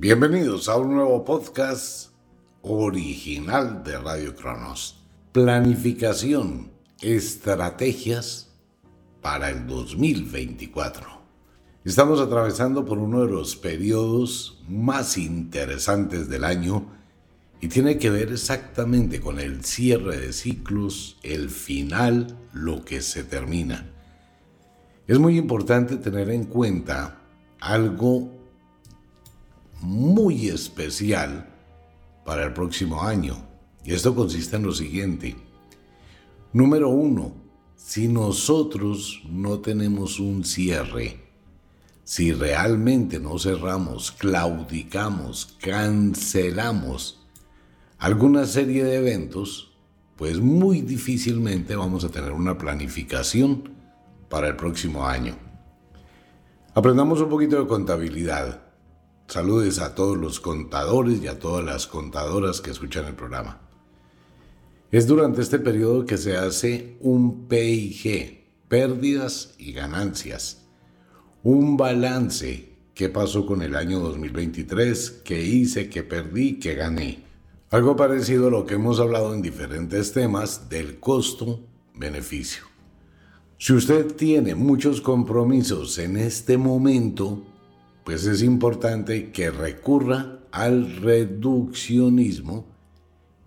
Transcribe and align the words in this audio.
Bienvenidos 0.00 0.68
a 0.68 0.76
un 0.76 0.94
nuevo 0.94 1.24
podcast 1.24 2.10
original 2.62 3.82
de 3.82 3.98
Radio 3.98 4.36
Cronos. 4.36 5.04
Planificación, 5.32 6.70
estrategias 7.02 8.54
para 9.20 9.50
el 9.50 9.66
2024. 9.66 11.04
Estamos 11.84 12.20
atravesando 12.20 12.84
por 12.84 12.98
uno 12.98 13.26
de 13.26 13.32
los 13.32 13.56
periodos 13.56 14.62
más 14.68 15.18
interesantes 15.18 16.28
del 16.28 16.44
año 16.44 16.86
y 17.60 17.66
tiene 17.66 17.98
que 17.98 18.10
ver 18.10 18.30
exactamente 18.30 19.20
con 19.20 19.40
el 19.40 19.64
cierre 19.64 20.16
de 20.16 20.32
ciclos, 20.32 21.18
el 21.24 21.50
final, 21.50 22.38
lo 22.52 22.84
que 22.84 23.00
se 23.00 23.24
termina. 23.24 23.90
Es 25.08 25.18
muy 25.18 25.36
importante 25.36 25.96
tener 25.96 26.30
en 26.30 26.44
cuenta 26.44 27.20
algo 27.58 28.37
muy 29.80 30.48
especial 30.48 31.48
para 32.24 32.44
el 32.44 32.52
próximo 32.52 33.02
año. 33.02 33.36
Y 33.84 33.94
esto 33.94 34.14
consiste 34.14 34.56
en 34.56 34.64
lo 34.64 34.72
siguiente. 34.72 35.36
Número 36.52 36.88
uno, 36.88 37.32
si 37.76 38.08
nosotros 38.08 39.22
no 39.30 39.60
tenemos 39.60 40.20
un 40.20 40.44
cierre, 40.44 41.20
si 42.04 42.32
realmente 42.32 43.20
no 43.20 43.38
cerramos, 43.38 44.12
claudicamos, 44.12 45.56
cancelamos 45.60 47.26
alguna 47.98 48.46
serie 48.46 48.84
de 48.84 48.96
eventos, 48.96 49.72
pues 50.16 50.40
muy 50.40 50.80
difícilmente 50.80 51.76
vamos 51.76 52.04
a 52.04 52.08
tener 52.08 52.32
una 52.32 52.58
planificación 52.58 53.70
para 54.28 54.48
el 54.48 54.56
próximo 54.56 55.06
año. 55.06 55.36
Aprendamos 56.74 57.20
un 57.20 57.28
poquito 57.28 57.60
de 57.60 57.66
contabilidad. 57.66 58.67
Saludes 59.28 59.78
a 59.78 59.94
todos 59.94 60.16
los 60.16 60.40
contadores 60.40 61.22
y 61.22 61.26
a 61.26 61.38
todas 61.38 61.62
las 61.62 61.86
contadoras 61.86 62.62
que 62.62 62.70
escuchan 62.70 63.04
el 63.04 63.14
programa. 63.14 63.60
Es 64.90 65.06
durante 65.06 65.42
este 65.42 65.58
periodo 65.58 66.06
que 66.06 66.16
se 66.16 66.38
hace 66.38 66.96
un 67.00 67.46
PIG, 67.46 68.46
pérdidas 68.68 69.54
y 69.58 69.72
ganancias, 69.72 70.64
un 71.42 71.76
balance, 71.76 72.70
qué 72.94 73.10
pasó 73.10 73.44
con 73.44 73.60
el 73.60 73.76
año 73.76 74.00
2023, 74.00 75.20
qué 75.26 75.44
hice, 75.44 75.90
qué 75.90 76.02
perdí, 76.02 76.58
qué 76.58 76.74
gané. 76.74 77.22
Algo 77.68 77.96
parecido 77.96 78.46
a 78.46 78.50
lo 78.50 78.64
que 78.64 78.76
hemos 78.76 78.98
hablado 78.98 79.34
en 79.34 79.42
diferentes 79.42 80.14
temas 80.14 80.70
del 80.70 81.00
costo-beneficio. 81.00 82.62
Si 83.58 83.74
usted 83.74 84.14
tiene 84.14 84.54
muchos 84.54 85.02
compromisos 85.02 85.98
en 85.98 86.16
este 86.16 86.56
momento, 86.56 87.42
pues 88.08 88.24
es 88.24 88.42
importante 88.42 89.32
que 89.32 89.50
recurra 89.50 90.38
al 90.50 90.96
reduccionismo 90.96 92.64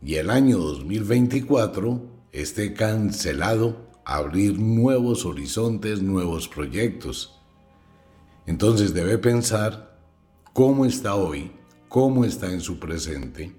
y 0.03 0.18
el 0.18 0.30
año 0.30 0.59
2024 0.59 2.06
esté 2.31 2.76
cancelado 2.76 3.90
abrir 4.06 4.59
nuevos 4.59 5.26
horizontes, 5.26 6.03
nuevos 6.03 6.48
proyectos. 6.48 7.42
Entonces 8.45 8.94
debe 8.94 9.18
pensar 9.18 9.98
cómo 10.53 10.86
está 10.86 11.16
hoy, 11.16 11.52
cómo 11.90 12.23
está 12.23 12.52
en 12.52 12.62
su 12.62 12.78
presente 12.78 13.56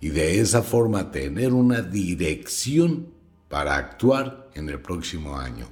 y 0.00 0.08
de 0.08 0.40
esa 0.40 0.62
forma 0.62 1.10
tener 1.10 1.52
una 1.52 1.82
dirección 1.82 3.08
para 3.50 3.76
actuar 3.76 4.48
en 4.54 4.70
el 4.70 4.80
próximo 4.80 5.36
año. 5.36 5.66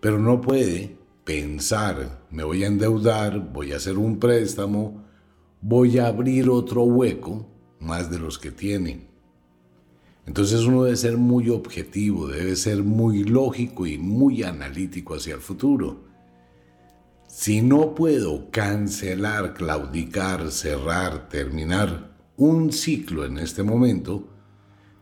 Pero 0.00 0.18
no 0.18 0.40
puede 0.40 0.96
pensar, 1.26 2.24
me 2.30 2.44
voy 2.44 2.62
a 2.62 2.68
endeudar, 2.68 3.52
voy 3.52 3.72
a 3.72 3.76
hacer 3.76 3.98
un 3.98 4.20
préstamo, 4.20 5.04
voy 5.60 5.98
a 5.98 6.06
abrir 6.06 6.48
otro 6.48 6.84
hueco 6.84 7.48
más 7.80 8.10
de 8.12 8.20
los 8.20 8.38
que 8.38 8.52
tiene. 8.52 9.10
Entonces 10.24 10.60
uno 10.60 10.84
debe 10.84 10.96
ser 10.96 11.16
muy 11.16 11.50
objetivo, 11.50 12.28
debe 12.28 12.54
ser 12.54 12.84
muy 12.84 13.24
lógico 13.24 13.86
y 13.86 13.98
muy 13.98 14.44
analítico 14.44 15.16
hacia 15.16 15.34
el 15.34 15.40
futuro. 15.40 16.04
Si 17.26 17.60
no 17.60 17.96
puedo 17.96 18.48
cancelar, 18.52 19.52
claudicar, 19.54 20.52
cerrar, 20.52 21.28
terminar 21.28 22.16
un 22.36 22.72
ciclo 22.72 23.24
en 23.24 23.38
este 23.38 23.64
momento, 23.64 24.28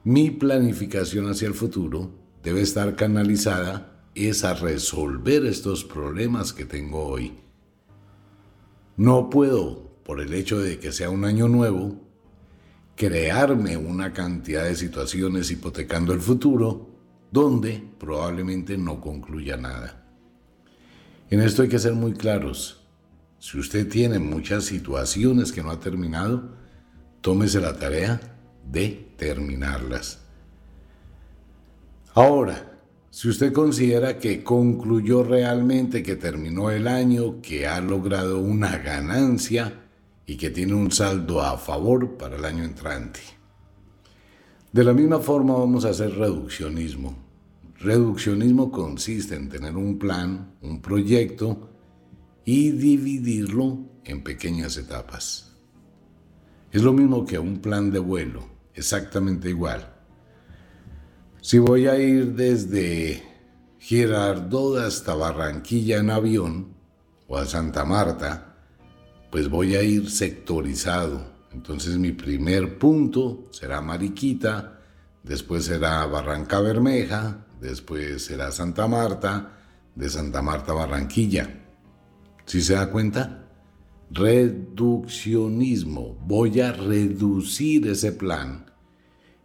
mi 0.05 0.31
planificación 0.31 1.29
hacia 1.29 1.49
el 1.49 1.55
futuro 1.55 2.11
debe 2.43 2.63
estar 2.63 2.97
canalizada 2.97 3.94
es 4.15 4.45
a 4.45 4.55
resolver 4.55 5.45
estos 5.45 5.85
problemas 5.85 6.53
que 6.53 6.65
tengo 6.65 7.05
hoy. 7.05 7.35
No 8.97 9.29
puedo, 9.29 9.91
por 10.05 10.21
el 10.21 10.33
hecho 10.35 10.61
de 10.61 10.79
que 10.79 10.93
sea 10.93 11.11
un 11.11 11.25
año 11.25 11.49
nuevo, 11.49 12.01
crearme 12.97 13.77
una 13.77 14.13
cantidad 14.13 14.65
de 14.65 14.77
situaciones 14.77 15.51
hipotecando 15.51 16.13
el 16.13 16.21
futuro 16.21 16.89
donde 17.33 17.83
probablemente 17.99 18.79
no 18.79 19.01
concluya 19.01 19.57
nada. 19.57 20.07
En 21.31 21.41
esto 21.41 21.63
hay 21.63 21.69
que 21.69 21.81
ser 21.81 21.95
muy 21.95 22.13
claros. 22.13 22.87
Si 23.41 23.59
usted 23.59 23.89
tiene 23.89 24.21
muchas 24.21 24.65
situaciones 24.65 25.51
que 25.51 25.63
no 25.63 25.71
ha 25.71 25.81
terminado, 25.81 26.55
tómese 27.21 27.61
la 27.61 27.77
tarea 27.77 28.21
de 28.65 29.13
terminarlas. 29.17 30.21
Ahora, 32.15 32.74
si 33.15 33.29
usted 33.29 33.53
considera 33.53 34.19
que 34.19 34.43
concluyó 34.43 35.23
realmente, 35.23 36.03
que 36.03 36.17
terminó 36.17 36.73
el 36.73 36.89
año, 36.89 37.41
que 37.41 37.65
ha 37.65 37.81
logrado 37.81 38.41
una 38.41 38.79
ganancia 38.79 39.85
y 40.27 40.37
que 40.37 40.51
tiene 40.51 40.75
un 40.75 40.91
saldo 40.91 41.41
a 41.41 41.57
favor 41.57 42.17
para 42.17 42.35
el 42.35 42.45
año 42.45 42.65
entrante. 42.65 43.21
De 44.73 44.83
la 44.83 44.93
misma 44.93 45.21
forma 45.21 45.55
vamos 45.55 45.85
a 45.85 45.91
hacer 45.91 46.11
reduccionismo. 46.17 47.17
Reduccionismo 47.79 48.73
consiste 48.73 49.37
en 49.37 49.49
tener 49.49 49.77
un 49.77 49.97
plan, 49.97 50.57
un 50.61 50.83
proyecto 50.83 51.71
y 52.45 52.73
dividirlo 52.73 53.79
en 54.05 54.25
pequeñas 54.25 54.77
etapas. 54.77 55.53
Es 56.73 56.83
lo 56.83 56.93
mismo 56.93 57.25
que 57.25 57.39
un 57.39 57.61
plan 57.61 57.93
de 57.93 58.01
vuelo, 58.01 58.45
exactamente 58.75 59.51
igual. 59.51 59.94
Si 61.45 61.59
voy 61.59 61.89
a 61.89 62.01
ir 62.01 62.33
desde 62.33 63.23
Girardot 63.79 64.79
hasta 64.79 65.15
Barranquilla 65.15 65.99
en 65.99 66.09
avión 66.09 66.69
o 67.29 67.37
a 67.37 67.45
Santa 67.45 67.85
Marta, 67.85 68.57
pues 69.31 69.51
voy 69.51 69.77
a 69.77 69.83
ir 69.83 70.09
sectorizado. 70.09 71.35
Entonces 71.53 71.99
mi 71.99 72.13
primer 72.13 72.79
punto 72.79 73.45
será 73.51 73.83
Mariquita, 73.83 74.81
después 75.23 75.67
será 75.67 76.07
Barranca 76.07 76.61
Bermeja, 76.61 77.45
después 77.61 78.25
será 78.25 78.51
Santa 78.51 78.89
Marta, 78.89 79.53
de 79.95 80.09
Santa 80.09 80.41
Marta 80.41 80.73
a 80.73 80.77
Barranquilla. 80.77 81.63
¿Sí 82.47 82.63
se 82.63 82.73
da 82.73 82.91
cuenta? 82.91 83.51
Reduccionismo. 84.11 86.17
Voy 86.27 86.63
a 86.63 86.73
reducir 86.73 87.87
ese 87.87 88.13
plan, 88.13 88.65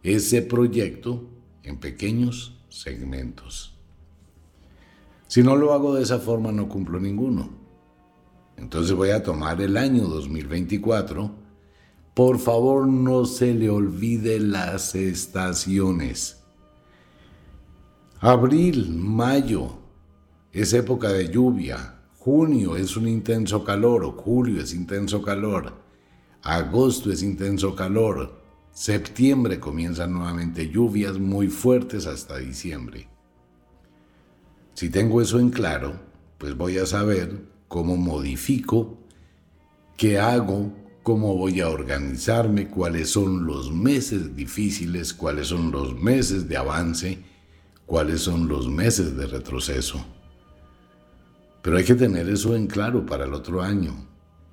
ese 0.02 0.40
proyecto 0.40 1.29
en 1.62 1.78
pequeños 1.78 2.58
segmentos. 2.68 3.76
Si 5.26 5.42
no 5.42 5.56
lo 5.56 5.72
hago 5.72 5.94
de 5.94 6.02
esa 6.02 6.18
forma 6.18 6.50
no 6.50 6.68
cumplo 6.68 6.98
ninguno. 6.98 7.50
Entonces 8.56 8.94
voy 8.94 9.10
a 9.10 9.22
tomar 9.22 9.60
el 9.60 9.76
año 9.76 10.08
2024. 10.08 11.30
Por 12.14 12.38
favor 12.38 12.88
no 12.88 13.24
se 13.24 13.54
le 13.54 13.70
olvide 13.70 14.40
las 14.40 14.94
estaciones. 14.94 16.42
Abril, 18.20 18.90
mayo 18.90 19.78
es 20.52 20.72
época 20.72 21.08
de 21.10 21.28
lluvia. 21.28 22.00
Junio 22.18 22.76
es 22.76 22.96
un 22.96 23.08
intenso 23.08 23.64
calor. 23.64 24.04
Julio 24.16 24.60
es 24.60 24.74
intenso 24.74 25.22
calor. 25.22 25.72
Agosto 26.42 27.12
es 27.12 27.22
intenso 27.22 27.74
calor. 27.74 28.39
Septiembre 28.72 29.60
comienzan 29.60 30.12
nuevamente 30.12 30.68
lluvias 30.68 31.18
muy 31.18 31.48
fuertes 31.48 32.06
hasta 32.06 32.38
diciembre. 32.38 33.08
Si 34.74 34.88
tengo 34.88 35.20
eso 35.20 35.38
en 35.38 35.50
claro, 35.50 36.00
pues 36.38 36.56
voy 36.56 36.78
a 36.78 36.86
saber 36.86 37.42
cómo 37.68 37.96
modifico, 37.96 38.98
qué 39.96 40.18
hago, 40.18 40.72
cómo 41.02 41.36
voy 41.36 41.60
a 41.60 41.68
organizarme, 41.68 42.68
cuáles 42.68 43.10
son 43.10 43.44
los 43.44 43.72
meses 43.72 44.34
difíciles, 44.34 45.12
cuáles 45.12 45.48
son 45.48 45.70
los 45.70 46.00
meses 46.00 46.48
de 46.48 46.56
avance, 46.56 47.18
cuáles 47.86 48.22
son 48.22 48.48
los 48.48 48.68
meses 48.68 49.16
de 49.16 49.26
retroceso. 49.26 50.04
Pero 51.62 51.76
hay 51.76 51.84
que 51.84 51.94
tener 51.94 52.28
eso 52.28 52.54
en 52.56 52.66
claro 52.66 53.04
para 53.04 53.24
el 53.24 53.34
otro 53.34 53.60
año. 53.60 54.06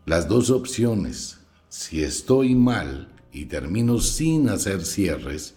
Las 0.05 0.27
dos 0.27 0.49
opciones, 0.49 1.39
si 1.69 2.03
estoy 2.03 2.55
mal, 2.55 3.13
y 3.38 3.45
termino 3.45 4.00
sin 4.00 4.50
hacer 4.50 4.84
cierres, 4.84 5.54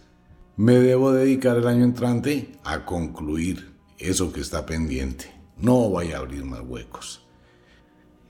me 0.57 0.75
debo 0.75 1.13
dedicar 1.13 1.57
el 1.57 1.67
año 1.67 1.85
entrante 1.85 2.53
a 2.63 2.85
concluir 2.85 3.73
eso 3.97 4.35
que 4.35 4.41
está 4.41 4.67
pendiente. 4.67 5.33
No 5.57 5.89
voy 5.89 6.13
a 6.13 6.19
abrir 6.19 6.45
más 6.45 6.61
huecos. 6.61 7.27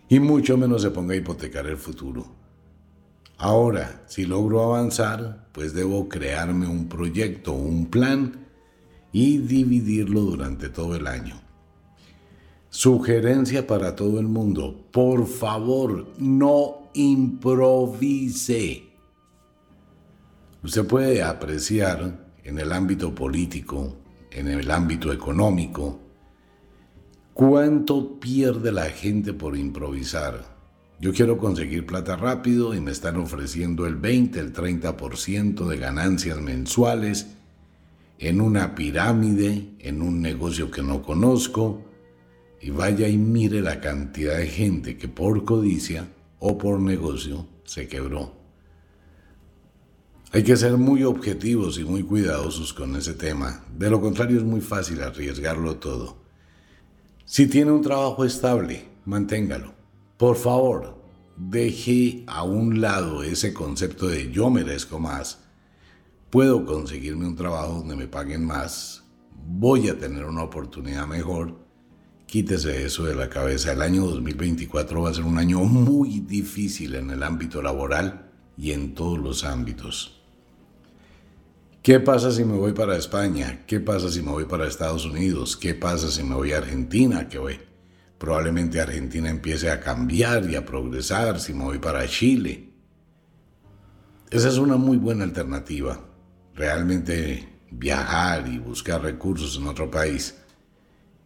y 0.08 0.18
mucho 0.20 0.56
menos 0.56 0.82
se 0.82 0.90
ponga 0.90 1.14
a 1.14 1.16
hipotecar 1.16 1.66
el 1.66 1.76
futuro. 1.76 2.26
Ahora, 3.38 4.04
si 4.06 4.24
logro 4.24 4.62
avanzar, 4.62 5.48
pues 5.52 5.72
debo 5.72 6.08
crearme 6.08 6.66
un 6.66 6.88
proyecto, 6.88 7.52
un 7.52 7.86
plan 7.86 8.46
y 9.12 9.38
dividirlo 9.38 10.20
durante 10.22 10.68
todo 10.68 10.94
el 10.94 11.06
año. 11.06 11.40
Sugerencia 12.68 13.66
para 13.66 13.96
todo 13.96 14.20
el 14.20 14.26
mundo, 14.26 14.88
por 14.92 15.26
favor, 15.26 16.06
no 16.18 16.90
improvise. 16.94 18.89
Usted 20.62 20.86
puede 20.86 21.22
apreciar 21.22 22.34
en 22.44 22.58
el 22.58 22.72
ámbito 22.72 23.14
político, 23.14 23.96
en 24.30 24.46
el 24.48 24.70
ámbito 24.70 25.10
económico, 25.10 26.00
cuánto 27.32 28.20
pierde 28.20 28.70
la 28.70 28.90
gente 28.90 29.32
por 29.32 29.56
improvisar. 29.56 30.58
Yo 31.00 31.14
quiero 31.14 31.38
conseguir 31.38 31.86
plata 31.86 32.14
rápido 32.14 32.74
y 32.74 32.80
me 32.80 32.90
están 32.90 33.16
ofreciendo 33.16 33.86
el 33.86 33.96
20, 33.96 34.38
el 34.38 34.52
30% 34.52 35.66
de 35.66 35.78
ganancias 35.78 36.38
mensuales 36.42 37.28
en 38.18 38.42
una 38.42 38.74
pirámide, 38.74 39.70
en 39.78 40.02
un 40.02 40.20
negocio 40.20 40.70
que 40.70 40.82
no 40.82 41.00
conozco, 41.00 41.86
y 42.60 42.68
vaya 42.68 43.08
y 43.08 43.16
mire 43.16 43.62
la 43.62 43.80
cantidad 43.80 44.36
de 44.36 44.46
gente 44.46 44.98
que 44.98 45.08
por 45.08 45.46
codicia 45.46 46.06
o 46.38 46.58
por 46.58 46.78
negocio 46.78 47.46
se 47.64 47.88
quebró. 47.88 48.39
Hay 50.32 50.44
que 50.44 50.56
ser 50.56 50.76
muy 50.76 51.02
objetivos 51.02 51.78
y 51.78 51.84
muy 51.84 52.02
cuidadosos 52.02 52.72
con 52.72 52.94
ese 52.96 53.14
tema, 53.14 53.64
de 53.76 53.90
lo 53.90 54.00
contrario 54.00 54.38
es 54.38 54.44
muy 54.44 54.60
fácil 54.60 55.02
arriesgarlo 55.02 55.76
todo. 55.76 56.18
Si 57.24 57.46
tiene 57.48 57.72
un 57.72 57.82
trabajo 57.82 58.24
estable, 58.24 58.84
manténgalo. 59.04 59.72
Por 60.16 60.36
favor, 60.36 61.02
deje 61.36 62.24
a 62.26 62.44
un 62.44 62.80
lado 62.80 63.22
ese 63.22 63.52
concepto 63.52 64.06
de 64.06 64.30
yo 64.30 64.50
merezco 64.50 65.00
más 65.00 65.38
puedo 66.30 66.64
conseguirme 66.64 67.26
un 67.26 67.34
trabajo 67.34 67.74
donde 67.74 67.96
me 67.96 68.06
paguen 68.06 68.44
más, 68.44 69.02
voy 69.46 69.88
a 69.88 69.98
tener 69.98 70.24
una 70.24 70.44
oportunidad 70.44 71.06
mejor, 71.06 71.58
quítese 72.26 72.84
eso 72.84 73.04
de 73.04 73.16
la 73.16 73.28
cabeza. 73.28 73.72
El 73.72 73.82
año 73.82 74.06
2024 74.06 75.02
va 75.02 75.10
a 75.10 75.14
ser 75.14 75.24
un 75.24 75.38
año 75.38 75.58
muy 75.60 76.20
difícil 76.20 76.94
en 76.94 77.10
el 77.10 77.24
ámbito 77.24 77.60
laboral 77.60 78.30
y 78.56 78.70
en 78.70 78.94
todos 78.94 79.18
los 79.18 79.44
ámbitos. 79.44 80.19
¿Qué 81.82 82.00
pasa 82.00 82.30
si 82.30 82.44
me 82.44 82.56
voy 82.56 82.72
para 82.72 82.96
España? 82.96 83.64
¿Qué 83.66 83.80
pasa 83.80 84.10
si 84.10 84.22
me 84.22 84.30
voy 84.30 84.44
para 84.44 84.66
Estados 84.66 85.06
Unidos? 85.06 85.56
¿Qué 85.56 85.74
pasa 85.74 86.10
si 86.10 86.22
me 86.22 86.34
voy 86.34 86.52
a 86.52 86.58
Argentina? 86.58 87.28
¿Qué 87.28 87.38
voy? 87.38 87.58
Probablemente 88.18 88.80
Argentina 88.80 89.30
empiece 89.30 89.70
a 89.70 89.80
cambiar 89.80 90.48
y 90.50 90.56
a 90.56 90.66
progresar 90.66 91.40
si 91.40 91.54
me 91.54 91.64
voy 91.64 91.78
para 91.78 92.06
Chile. 92.06 92.74
Esa 94.30 94.48
es 94.48 94.58
una 94.58 94.76
muy 94.76 94.98
buena 94.98 95.24
alternativa 95.24 96.04
realmente 96.54 97.48
viajar 97.70 98.46
y 98.48 98.58
buscar 98.58 99.02
recursos 99.02 99.56
en 99.56 99.66
otro 99.66 99.90
país 99.90 100.34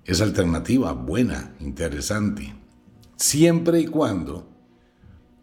es 0.05 0.21
alternativa 0.21 0.93
buena, 0.93 1.55
interesante, 1.61 2.55
siempre 3.17 3.81
y 3.81 3.87
cuando 3.87 4.47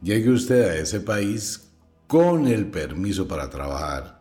llegue 0.01 0.29
usted 0.29 0.69
a 0.69 0.75
ese 0.75 0.99
país 0.99 1.71
con 2.07 2.47
el 2.47 2.67
permiso 2.67 3.27
para 3.27 3.49
trabajar, 3.49 4.20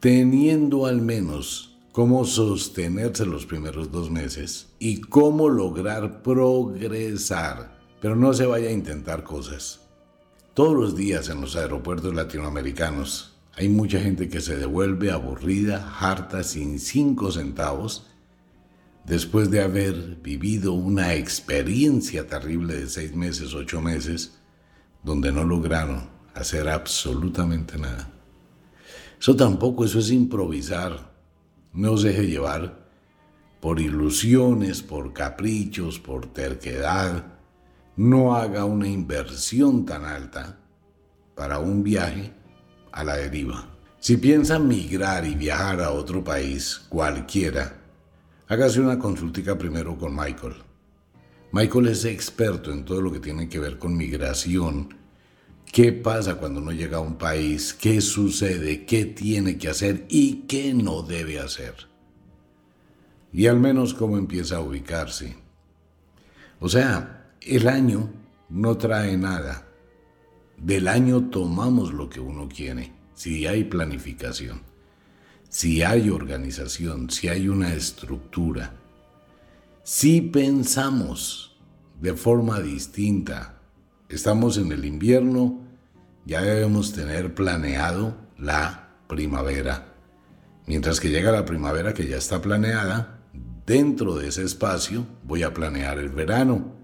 teniendo 0.00 0.86
al 0.86 1.02
menos 1.02 1.76
cómo 1.92 2.24
sostenerse 2.24 3.26
los 3.26 3.44
primeros 3.44 3.92
dos 3.92 4.10
meses 4.10 4.68
y 4.78 5.02
cómo 5.02 5.50
lograr 5.50 6.22
progresar, 6.22 7.78
pero 8.00 8.16
no 8.16 8.32
se 8.32 8.46
vaya 8.46 8.70
a 8.70 8.72
intentar 8.72 9.24
cosas. 9.24 9.80
Todos 10.54 10.74
los 10.74 10.96
días 10.96 11.28
en 11.28 11.42
los 11.42 11.54
aeropuertos 11.54 12.14
latinoamericanos 12.14 13.36
hay 13.54 13.68
mucha 13.68 14.00
gente 14.00 14.30
que 14.30 14.40
se 14.40 14.56
devuelve 14.56 15.10
aburrida, 15.10 15.94
harta, 16.00 16.44
sin 16.44 16.78
cinco 16.78 17.30
centavos, 17.30 18.06
después 19.04 19.50
de 19.50 19.62
haber 19.62 20.16
vivido 20.22 20.72
una 20.72 21.12
experiencia 21.14 22.26
terrible 22.26 22.74
de 22.74 22.88
seis 22.88 23.14
meses, 23.14 23.52
ocho 23.52 23.82
meses, 23.82 24.38
donde 25.04 25.30
no 25.30 25.44
lograron 25.44 26.08
hacer 26.34 26.70
absolutamente 26.70 27.76
nada. 27.76 28.19
Eso 29.20 29.36
tampoco, 29.36 29.84
eso 29.84 29.98
es 29.98 30.10
improvisar. 30.10 31.12
No 31.74 31.98
se 31.98 32.08
deje 32.08 32.26
llevar 32.26 32.88
por 33.60 33.78
ilusiones, 33.78 34.82
por 34.82 35.12
caprichos, 35.12 35.98
por 35.98 36.32
terquedad. 36.32 37.26
No 37.96 38.34
haga 38.34 38.64
una 38.64 38.88
inversión 38.88 39.84
tan 39.84 40.06
alta 40.06 40.58
para 41.34 41.58
un 41.58 41.82
viaje 41.82 42.32
a 42.92 43.04
la 43.04 43.16
deriva. 43.16 43.68
Si 43.98 44.16
piensa 44.16 44.58
migrar 44.58 45.26
y 45.26 45.34
viajar 45.34 45.82
a 45.82 45.90
otro 45.90 46.24
país, 46.24 46.86
cualquiera, 46.88 47.78
hágase 48.48 48.80
una 48.80 48.98
consultica 48.98 49.58
primero 49.58 49.98
con 49.98 50.16
Michael. 50.16 50.54
Michael 51.52 51.88
es 51.88 52.06
experto 52.06 52.72
en 52.72 52.86
todo 52.86 53.02
lo 53.02 53.12
que 53.12 53.20
tiene 53.20 53.50
que 53.50 53.58
ver 53.58 53.78
con 53.78 53.94
migración. 53.98 54.99
¿Qué 55.72 55.92
pasa 55.92 56.34
cuando 56.34 56.60
uno 56.60 56.72
llega 56.72 56.96
a 56.96 57.00
un 57.00 57.14
país? 57.14 57.74
¿Qué 57.74 58.00
sucede? 58.00 58.84
¿Qué 58.84 59.04
tiene 59.04 59.56
que 59.56 59.68
hacer? 59.68 60.04
¿Y 60.08 60.42
qué 60.48 60.74
no 60.74 61.02
debe 61.02 61.38
hacer? 61.38 61.74
Y 63.32 63.46
al 63.46 63.60
menos 63.60 63.94
cómo 63.94 64.18
empieza 64.18 64.56
a 64.56 64.60
ubicarse. 64.60 65.36
O 66.58 66.68
sea, 66.68 67.30
el 67.40 67.68
año 67.68 68.10
no 68.48 68.76
trae 68.78 69.16
nada. 69.16 69.68
Del 70.56 70.88
año 70.88 71.30
tomamos 71.30 71.94
lo 71.94 72.10
que 72.10 72.18
uno 72.18 72.48
quiere, 72.48 72.92
si 73.14 73.46
hay 73.46 73.62
planificación, 73.64 74.62
si 75.48 75.82
hay 75.82 76.10
organización, 76.10 77.10
si 77.10 77.28
hay 77.28 77.48
una 77.48 77.72
estructura, 77.72 78.74
si 79.84 80.20
pensamos 80.20 81.56
de 82.00 82.12
forma 82.14 82.60
distinta, 82.60 83.59
estamos 84.10 84.58
en 84.58 84.72
el 84.72 84.84
invierno, 84.84 85.64
ya 86.26 86.42
debemos 86.42 86.92
tener 86.92 87.34
planeado 87.34 88.16
la 88.38 88.90
primavera. 89.08 89.94
Mientras 90.66 91.00
que 91.00 91.08
llega 91.08 91.32
la 91.32 91.46
primavera 91.46 91.94
que 91.94 92.06
ya 92.06 92.18
está 92.18 92.42
planeada, 92.42 93.20
dentro 93.66 94.16
de 94.16 94.28
ese 94.28 94.42
espacio 94.42 95.06
voy 95.24 95.42
a 95.42 95.54
planear 95.54 95.98
el 95.98 96.10
verano 96.10 96.80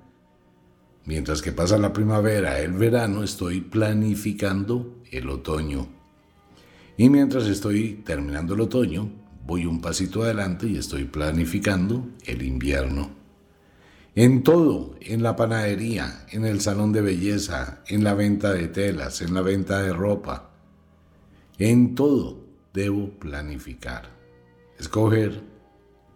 Mientras 1.07 1.41
que 1.41 1.53
pasa 1.53 1.79
la 1.79 1.93
primavera, 1.93 2.59
el 2.59 2.73
verano, 2.73 3.23
estoy 3.23 3.61
planificando 3.61 5.03
el 5.13 5.31
otoño. 5.31 5.87
Y 6.97 7.09
mientras 7.11 7.47
estoy 7.47 8.03
terminando 8.05 8.55
el 8.55 8.63
otoño, 8.63 9.09
voy 9.47 9.67
un 9.67 9.81
pasito 9.81 10.25
adelante 10.25 10.67
y 10.67 10.77
estoy 10.77 11.05
planificando 11.05 12.09
el 12.25 12.43
invierno. 12.43 13.11
En 14.17 14.43
todo, 14.43 14.95
en 15.03 15.23
la 15.23 15.37
panadería, 15.37 16.25
en 16.31 16.47
el 16.47 16.63
salón 16.63 16.91
de 16.91 17.03
belleza, 17.03 17.83
en 17.87 18.03
la 18.03 18.15
venta 18.15 18.51
de 18.55 18.67
telas, 18.67 19.21
en 19.21 19.35
la 19.35 19.43
venta 19.43 19.83
de 19.83 19.93
ropa, 19.93 20.53
en 21.59 21.95
todo 21.95 22.43
debo 22.73 23.11
planificar. 23.11 24.09
Escoger 24.79 25.43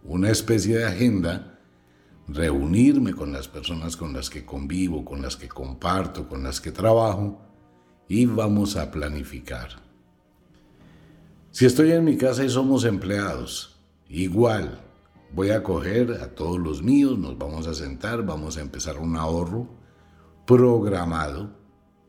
una 0.03 0.31
especie 0.31 0.79
de 0.79 0.85
agenda 0.85 1.59
reunirme 2.27 3.13
con 3.13 3.31
las 3.31 3.47
personas 3.47 3.95
con 3.95 4.13
las 4.13 4.31
que 4.31 4.45
convivo, 4.45 5.05
con 5.05 5.21
las 5.21 5.35
que 5.35 5.47
comparto, 5.47 6.27
con 6.27 6.41
las 6.41 6.59
que 6.59 6.71
trabajo 6.71 7.39
y 8.07 8.25
vamos 8.25 8.77
a 8.77 8.89
planificar. 8.89 9.69
Si 11.51 11.67
estoy 11.67 11.91
en 11.91 12.05
mi 12.05 12.17
casa 12.17 12.43
y 12.43 12.49
somos 12.49 12.83
empleados, 12.83 13.79
igual 14.09 14.81
voy 15.33 15.51
a 15.51 15.63
coger 15.63 16.19
a 16.21 16.35
todos 16.35 16.59
los 16.59 16.83
míos, 16.83 17.17
nos 17.17 17.37
vamos 17.37 17.67
a 17.67 17.73
sentar, 17.73 18.25
vamos 18.25 18.57
a 18.57 18.61
empezar 18.61 18.97
un 18.97 19.15
ahorro 19.15 19.67
programado, 20.45 21.51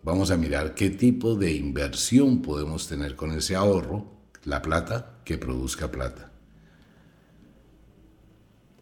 vamos 0.02 0.30
a 0.30 0.36
mirar 0.36 0.74
qué 0.74 0.90
tipo 0.90 1.36
de 1.36 1.52
inversión 1.52 2.42
podemos 2.42 2.88
tener 2.88 3.14
con 3.14 3.32
ese 3.32 3.54
ahorro, 3.54 4.06
la 4.44 4.60
plata 4.60 5.20
que 5.24 5.38
produzca 5.38 5.90
plata. 5.90 6.32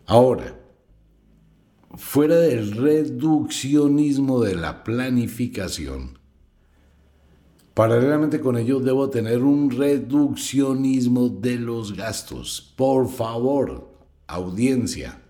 Ahora, 0.07 0.59
fuera 1.95 2.37
del 2.37 2.73
reduccionismo 2.73 4.41
de 4.41 4.55
la 4.55 4.83
planificación, 4.83 6.19
paralelamente 7.75 8.41
con 8.41 8.57
ello 8.57 8.81
debo 8.81 9.11
tener 9.11 9.43
un 9.43 9.71
reduccionismo 9.71 11.29
de 11.29 11.57
los 11.57 11.95
gastos. 11.95 12.73
Por 12.77 13.09
favor, 13.09 13.90
audiencia, 14.31 15.23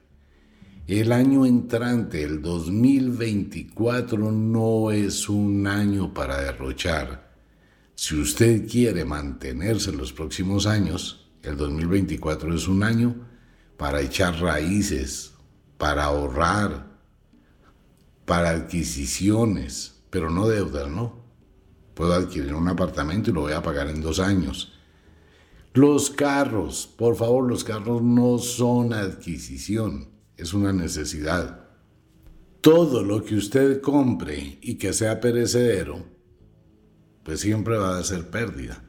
el 0.87 1.13
año 1.13 1.47
entrante, 1.47 2.25
el 2.25 2.43
2024, 2.43 4.33
no 4.33 4.91
es 4.91 5.29
un 5.29 5.67
año 5.67 6.13
para 6.13 6.41
derrochar. 6.41 7.31
Si 7.95 8.17
usted 8.17 8.69
quiere 8.69 9.05
mantenerse 9.05 9.91
en 9.91 9.99
los 9.99 10.13
próximos 10.13 10.67
años, 10.67 11.31
el 11.43 11.57
2024 11.57 12.55
es 12.55 12.67
un 12.67 12.83
año 12.83 13.15
para 13.77 14.01
echar 14.01 14.41
raíces, 14.41 15.33
para 15.79 16.05
ahorrar, 16.05 16.91
para 18.25 18.51
adquisiciones, 18.51 20.03
pero 20.11 20.29
no 20.29 20.49
deudas, 20.49 20.89
¿no? 20.89 21.21
Puedo 21.95 22.15
adquirir 22.15 22.55
un 22.55 22.69
apartamento 22.69 23.31
y 23.31 23.33
lo 23.33 23.43
voy 23.43 23.53
a 23.53 23.63
pagar 23.63 23.89
en 23.89 24.01
dos 24.01 24.19
años. 24.19 24.80
Los 25.73 26.11
carros, 26.11 26.93
por 26.99 27.15
favor, 27.15 27.49
los 27.49 27.63
carros 27.63 28.03
no 28.03 28.39
son 28.39 28.93
adquisición, 28.93 30.09
es 30.37 30.53
una 30.53 30.73
necesidad. 30.73 31.69
Todo 32.61 33.05
lo 33.05 33.23
que 33.25 33.37
usted 33.37 33.81
compre 33.81 34.59
y 34.61 34.75
que 34.75 34.93
sea 34.93 35.21
perecedero, 35.21 36.05
pues 37.23 37.39
siempre 37.39 37.77
va 37.77 37.99
a 37.99 38.03
ser 38.03 38.31
pérdida. 38.31 38.83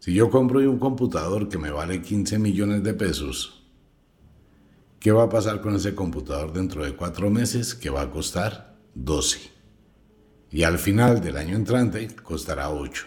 Si 0.00 0.14
yo 0.14 0.28
compro 0.28 0.58
un 0.58 0.80
computador 0.80 1.48
que 1.48 1.58
me 1.58 1.70
vale 1.70 2.02
15 2.02 2.40
millones 2.40 2.82
de 2.82 2.94
pesos, 2.94 3.64
¿qué 4.98 5.12
va 5.12 5.24
a 5.24 5.28
pasar 5.28 5.60
con 5.60 5.76
ese 5.76 5.94
computador 5.94 6.52
dentro 6.52 6.84
de 6.84 6.96
cuatro 6.96 7.30
meses? 7.30 7.74
Que 7.74 7.90
va 7.90 8.02
a 8.02 8.10
costar 8.10 8.76
12. 8.94 9.52
Y 10.50 10.64
al 10.64 10.78
final 10.78 11.20
del 11.20 11.36
año 11.36 11.54
entrante 11.54 12.08
costará 12.16 12.70
8. 12.70 13.06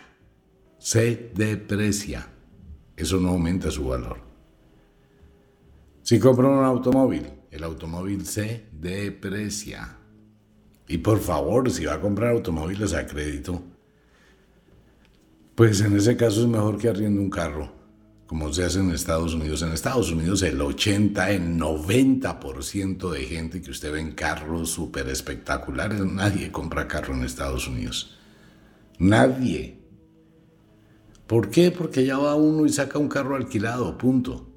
Se 0.78 1.32
deprecia. 1.36 2.39
Eso 3.00 3.18
no 3.18 3.30
aumenta 3.30 3.72
su 3.72 3.88
valor. 3.88 4.18
Si 6.04 6.20
compro 6.20 6.52
un 6.52 6.66
automóvil, 6.66 7.28
el 7.50 7.64
automóvil 7.64 8.26
se 8.26 8.66
deprecia. 8.74 9.96
Y 10.86 10.98
por 10.98 11.20
favor, 11.20 11.72
si 11.72 11.86
va 11.86 11.94
a 11.94 12.02
comprar 12.02 12.32
automóviles 12.32 12.94
a 12.94 13.08
crédito, 13.08 13.64
pues 15.56 15.80
en 15.80 15.96
ese 15.96 16.18
caso 16.18 16.42
es 16.42 16.48
mejor 16.48 16.78
que 16.78 16.90
arriende 16.90 17.22
un 17.22 17.30
carro, 17.30 17.72
como 18.28 18.52
se 18.52 18.66
hace 18.66 18.80
en 18.80 18.92
Estados 18.92 19.34
Unidos. 19.34 19.62
En 19.62 19.72
Estados 19.72 20.12
Unidos 20.12 20.42
el 20.44 20.60
80, 20.60 21.32
el 21.32 21.58
90% 21.58 23.12
de 23.12 23.24
gente 23.24 23.62
que 23.62 23.72
usted 23.72 23.94
ve 23.94 24.02
en 24.02 24.12
carros 24.12 24.72
súper 24.72 25.08
espectaculares, 25.08 26.02
nadie 26.02 26.52
compra 26.52 26.90
carro 26.90 27.14
en 27.14 27.24
Estados 27.24 27.66
Unidos. 27.66 28.18
Nadie. 28.98 29.79
¿Por 31.30 31.52
qué? 31.52 31.70
Porque 31.70 32.04
ya 32.04 32.18
va 32.18 32.34
uno 32.34 32.66
y 32.66 32.70
saca 32.70 32.98
un 32.98 33.08
carro 33.08 33.36
alquilado, 33.36 33.96
punto. 34.00 34.50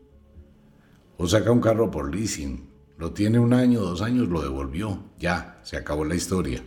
O 1.18 1.28
saca 1.28 1.50
un 1.52 1.60
carro 1.60 1.90
por 1.90 2.14
leasing. 2.14 2.66
Lo 2.96 3.12
tiene 3.12 3.38
un 3.38 3.52
año, 3.52 3.82
dos 3.82 4.00
años, 4.00 4.30
lo 4.30 4.40
devolvió. 4.40 5.10
Ya, 5.18 5.60
se 5.64 5.76
acabó 5.76 6.06
la 6.06 6.14
historia. 6.14 6.64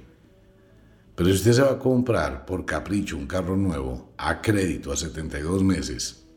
Pero 1.16 1.30
si 1.30 1.38
usted 1.38 1.54
se 1.54 1.62
va 1.64 1.72
a 1.72 1.80
comprar 1.80 2.46
por 2.46 2.66
capricho 2.66 3.18
un 3.18 3.26
carro 3.26 3.58
nuevo 3.58 4.14
a 4.16 4.44
crédito 4.44 4.92
a 4.92 4.96
72 4.96 5.64
meses, 5.64 6.28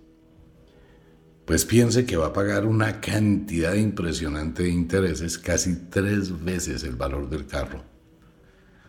pues 1.45 1.67
piense 1.67 2.07
que 2.07 2.17
va 2.17 2.29
a 2.29 2.33
pagar 2.33 2.65
una 2.65 3.03
cantidad 3.03 3.75
impresionante 3.75 4.63
de 4.63 4.71
intereses, 4.71 5.37
casi 5.37 5.77
tres 5.91 6.43
veces 6.43 6.85
el 6.85 6.97
valor 6.97 7.29
del 7.29 7.47
carro. 7.47 7.85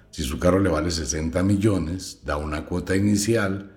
Si 0.09 0.23
su 0.23 0.39
carro 0.39 0.59
le 0.61 0.69
vale 0.69 0.89
60 0.89 1.43
millones, 1.43 2.21
da 2.23 2.37
una 2.37 2.63
cuota 2.63 2.95
inicial 2.95 3.75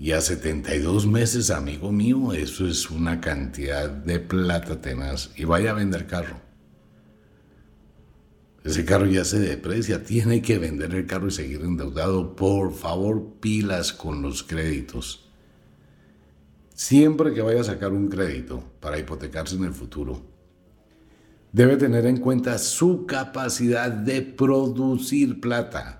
y 0.00 0.12
a 0.12 0.22
72 0.22 1.06
meses, 1.06 1.50
amigo 1.50 1.92
mío, 1.92 2.32
eso 2.32 2.66
es 2.66 2.90
una 2.90 3.20
cantidad 3.20 3.90
de 3.90 4.18
plata 4.18 4.80
tenaz 4.80 5.30
y 5.36 5.44
vaya 5.44 5.72
a 5.72 5.74
vender 5.74 6.06
carro. 6.06 6.40
Ese 8.64 8.86
carro 8.86 9.04
ya 9.04 9.26
se 9.26 9.38
deprecia, 9.38 10.02
tiene 10.02 10.40
que 10.40 10.58
vender 10.58 10.94
el 10.94 11.06
carro 11.06 11.28
y 11.28 11.32
seguir 11.32 11.60
endeudado. 11.60 12.34
Por 12.34 12.72
favor, 12.72 13.34
pilas 13.40 13.92
con 13.92 14.22
los 14.22 14.42
créditos. 14.42 15.28
Siempre 16.74 17.34
que 17.34 17.42
vaya 17.42 17.60
a 17.60 17.64
sacar 17.64 17.92
un 17.92 18.08
crédito 18.08 18.64
para 18.80 18.98
hipotecarse 18.98 19.56
en 19.56 19.64
el 19.64 19.74
futuro, 19.74 20.22
debe 21.52 21.76
tener 21.76 22.06
en 22.06 22.16
cuenta 22.16 22.56
su 22.56 23.04
capacidad 23.04 23.90
de 23.90 24.22
producir 24.22 25.42
plata. 25.42 25.99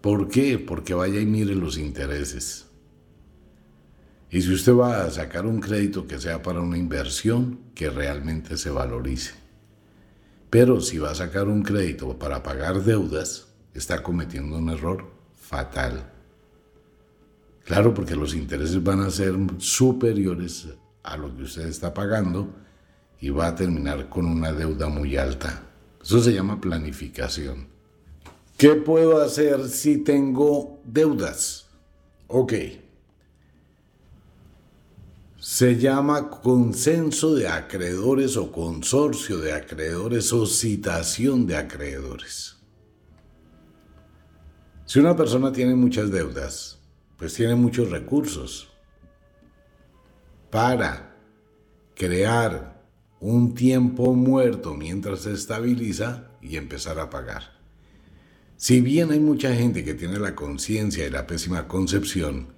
¿Por 0.00 0.28
qué? 0.28 0.58
Porque 0.58 0.94
vaya 0.94 1.20
y 1.20 1.26
mire 1.26 1.54
los 1.54 1.76
intereses. 1.76 2.66
Y 4.30 4.40
si 4.42 4.54
usted 4.54 4.74
va 4.74 5.04
a 5.04 5.10
sacar 5.10 5.44
un 5.44 5.60
crédito 5.60 6.06
que 6.06 6.18
sea 6.18 6.40
para 6.40 6.60
una 6.60 6.78
inversión, 6.78 7.60
que 7.74 7.90
realmente 7.90 8.56
se 8.56 8.70
valorice. 8.70 9.34
Pero 10.48 10.80
si 10.80 10.98
va 10.98 11.10
a 11.10 11.14
sacar 11.14 11.48
un 11.48 11.62
crédito 11.62 12.18
para 12.18 12.42
pagar 12.42 12.82
deudas, 12.82 13.48
está 13.74 14.02
cometiendo 14.02 14.56
un 14.56 14.70
error 14.70 15.10
fatal. 15.34 16.10
Claro, 17.64 17.92
porque 17.92 18.16
los 18.16 18.34
intereses 18.34 18.82
van 18.82 19.00
a 19.00 19.10
ser 19.10 19.34
superiores 19.58 20.68
a 21.02 21.16
lo 21.16 21.34
que 21.36 21.44
usted 21.44 21.66
está 21.66 21.92
pagando 21.92 22.52
y 23.20 23.30
va 23.30 23.48
a 23.48 23.54
terminar 23.54 24.08
con 24.08 24.26
una 24.26 24.52
deuda 24.52 24.88
muy 24.88 25.16
alta. 25.16 25.62
Eso 26.02 26.20
se 26.20 26.32
llama 26.32 26.60
planificación. 26.60 27.69
¿Qué 28.60 28.74
puedo 28.74 29.22
hacer 29.22 29.70
si 29.70 30.04
tengo 30.04 30.82
deudas? 30.84 31.70
Ok, 32.26 32.52
se 35.38 35.78
llama 35.78 36.28
consenso 36.28 37.34
de 37.34 37.48
acreedores 37.48 38.36
o 38.36 38.52
consorcio 38.52 39.38
de 39.38 39.54
acreedores 39.54 40.30
o 40.34 40.44
citación 40.44 41.46
de 41.46 41.56
acreedores. 41.56 42.58
Si 44.84 44.98
una 44.98 45.16
persona 45.16 45.50
tiene 45.52 45.74
muchas 45.74 46.10
deudas, 46.10 46.80
pues 47.16 47.32
tiene 47.32 47.54
muchos 47.54 47.88
recursos 47.88 48.68
para 50.50 51.16
crear 51.94 52.84
un 53.20 53.54
tiempo 53.54 54.12
muerto 54.12 54.74
mientras 54.74 55.20
se 55.20 55.32
estabiliza 55.32 56.32
y 56.42 56.58
empezar 56.58 56.98
a 56.98 57.08
pagar. 57.08 57.59
Si 58.60 58.82
bien 58.82 59.10
hay 59.10 59.20
mucha 59.20 59.54
gente 59.54 59.82
que 59.82 59.94
tiene 59.94 60.18
la 60.18 60.34
conciencia 60.34 61.06
y 61.06 61.10
la 61.10 61.26
pésima 61.26 61.66
concepción 61.66 62.48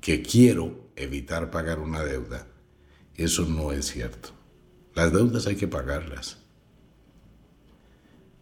que 0.00 0.20
quiero 0.20 0.90
evitar 0.96 1.52
pagar 1.52 1.78
una 1.78 2.02
deuda. 2.02 2.48
Eso 3.14 3.46
no 3.46 3.70
es 3.70 3.86
cierto. 3.86 4.30
Las 4.96 5.12
deudas 5.12 5.46
hay 5.46 5.54
que 5.54 5.68
pagarlas. 5.68 6.38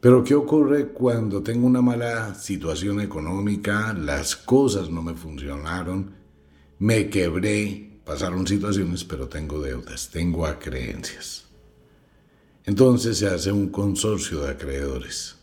Pero 0.00 0.24
¿qué 0.24 0.34
ocurre 0.34 0.88
cuando 0.88 1.42
tengo 1.42 1.66
una 1.66 1.82
mala 1.82 2.34
situación 2.34 2.98
económica, 3.02 3.92
las 3.92 4.34
cosas 4.34 4.88
no 4.88 5.02
me 5.02 5.12
funcionaron, 5.12 6.14
me 6.78 7.10
quebré, 7.10 8.00
pasaron 8.06 8.46
situaciones, 8.46 9.04
pero 9.04 9.28
tengo 9.28 9.60
deudas, 9.60 10.08
tengo 10.10 10.46
acreencias? 10.46 11.44
Entonces 12.64 13.18
se 13.18 13.26
hace 13.26 13.52
un 13.52 13.68
consorcio 13.68 14.40
de 14.44 14.52
acreedores. 14.52 15.41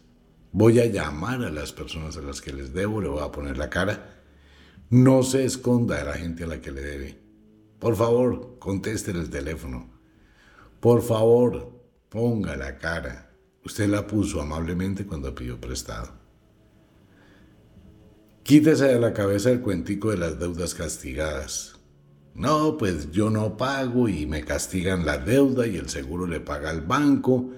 Voy 0.52 0.80
a 0.80 0.86
llamar 0.86 1.44
a 1.44 1.52
las 1.52 1.74
personas 1.74 2.18
a 2.18 2.22
las 2.22 2.42
que 2.42 2.54
les 2.54 2.74
debo, 2.74 3.02
le 3.02 3.10
voy 3.10 3.24
a 3.24 3.32
poner 3.32 3.58
la 3.58 3.70
cara 3.70 4.20
no 4.90 5.22
se 5.22 5.46
esconda 5.46 5.98
de 5.98 6.06
la 6.06 6.14
gente 6.14 6.44
a 6.44 6.48
la 6.48 6.62
que 6.62 6.72
le 6.72 6.82
debe. 6.82 7.20
Por 7.78 7.96
favor, 7.96 8.58
conteste 8.60 9.12
el 9.12 9.30
teléfono. 9.30 9.88
Por 10.80 11.04
favor, 11.04 11.72
ponga 12.10 12.56
la 12.56 12.78
cara. 12.80 13.32
Usted 13.64 13.88
la 13.88 14.08
puso 14.08 14.42
amablemente 14.42 15.06
cuando 15.06 15.36
pidió 15.36 15.62
prestado. 15.62 16.10
Quítese 18.42 18.86
de 18.86 19.00
la 19.00 19.14
cabeza 19.14 19.52
el 19.52 19.62
cuentico 19.62 20.10
de 20.10 20.18
las 20.18 20.40
deudas 20.40 20.74
castigadas. 20.74 21.76
No, 22.34 22.78
pues 22.78 23.12
yo 23.12 23.30
no 23.30 23.58
pago 23.58 24.10
y 24.10 24.26
me 24.26 24.44
castigan 24.44 25.06
la 25.06 25.20
deuda 25.20 25.68
y 25.68 25.78
el 25.78 25.90
seguro 25.90 26.26
le 26.26 26.40
paga 26.40 26.72
al 26.72 26.82
banco 26.82 27.52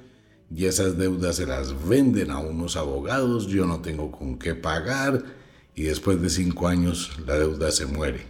y 0.54 0.66
esas 0.66 0.98
deudas 0.98 1.38
se 1.38 1.46
las 1.46 1.88
venden 1.88 2.30
a 2.30 2.40
unos 2.40 2.76
abogados, 2.76 3.48
yo 3.48 3.66
no 3.66 3.80
tengo 3.80 4.12
con 4.12 4.38
qué 4.38 4.54
pagar 4.54 5.24
y 5.76 5.84
después 5.84 6.22
de 6.22 6.30
cinco 6.30 6.68
años 6.68 7.12
la 7.26 7.40
deuda 7.40 7.72
se 7.72 7.86
muere. 7.86 8.28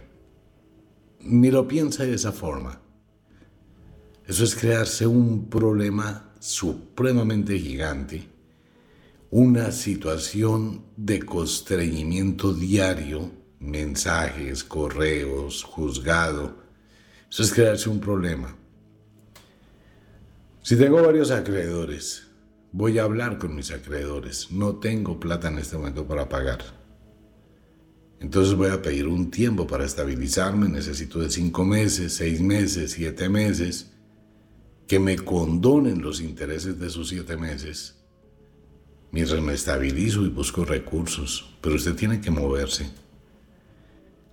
Ni 1.20 1.50
lo 1.50 1.66
piensa 1.66 2.04
de 2.04 2.14
esa 2.14 2.32
forma. 2.32 2.80
Eso 4.26 4.44
es 4.44 4.54
crearse 4.54 5.06
un 5.06 5.48
problema 5.48 6.32
supremamente 6.38 7.58
gigante, 7.58 8.28
una 9.30 9.72
situación 9.72 10.84
de 10.96 11.20
constreñimiento 11.20 12.54
diario, 12.54 13.32
mensajes, 13.58 14.62
correos, 14.62 15.64
juzgado. 15.64 16.56
Eso 17.28 17.42
es 17.42 17.52
crearse 17.52 17.88
un 17.88 17.98
problema. 17.98 18.56
Si 20.62 20.76
tengo 20.76 21.02
varios 21.02 21.30
acreedores, 21.30 22.28
voy 22.72 22.98
a 22.98 23.04
hablar 23.04 23.38
con 23.38 23.54
mis 23.54 23.70
acreedores. 23.70 24.50
No 24.50 24.76
tengo 24.76 25.20
plata 25.20 25.48
en 25.48 25.58
este 25.58 25.76
momento 25.76 26.06
para 26.06 26.28
pagar 26.28 26.82
entonces 28.22 28.54
voy 28.54 28.70
a 28.70 28.80
pedir 28.80 29.08
un 29.08 29.32
tiempo 29.32 29.66
para 29.66 29.84
estabilizarme, 29.84 30.68
necesito 30.68 31.18
de 31.18 31.28
cinco 31.28 31.64
meses, 31.64 32.12
seis 32.12 32.40
meses, 32.40 32.92
siete 32.92 33.28
meses, 33.28 33.90
que 34.86 35.00
me 35.00 35.16
condonen 35.16 36.02
los 36.02 36.20
intereses 36.20 36.78
de 36.78 36.86
esos 36.86 37.08
siete 37.08 37.36
meses. 37.36 37.96
Mientras 39.10 39.42
me 39.42 39.54
estabilizo 39.54 40.24
y 40.24 40.28
busco 40.28 40.64
recursos, 40.64 41.52
pero 41.60 41.74
usted 41.74 41.96
tiene 41.96 42.20
que 42.20 42.30
moverse. 42.30 42.86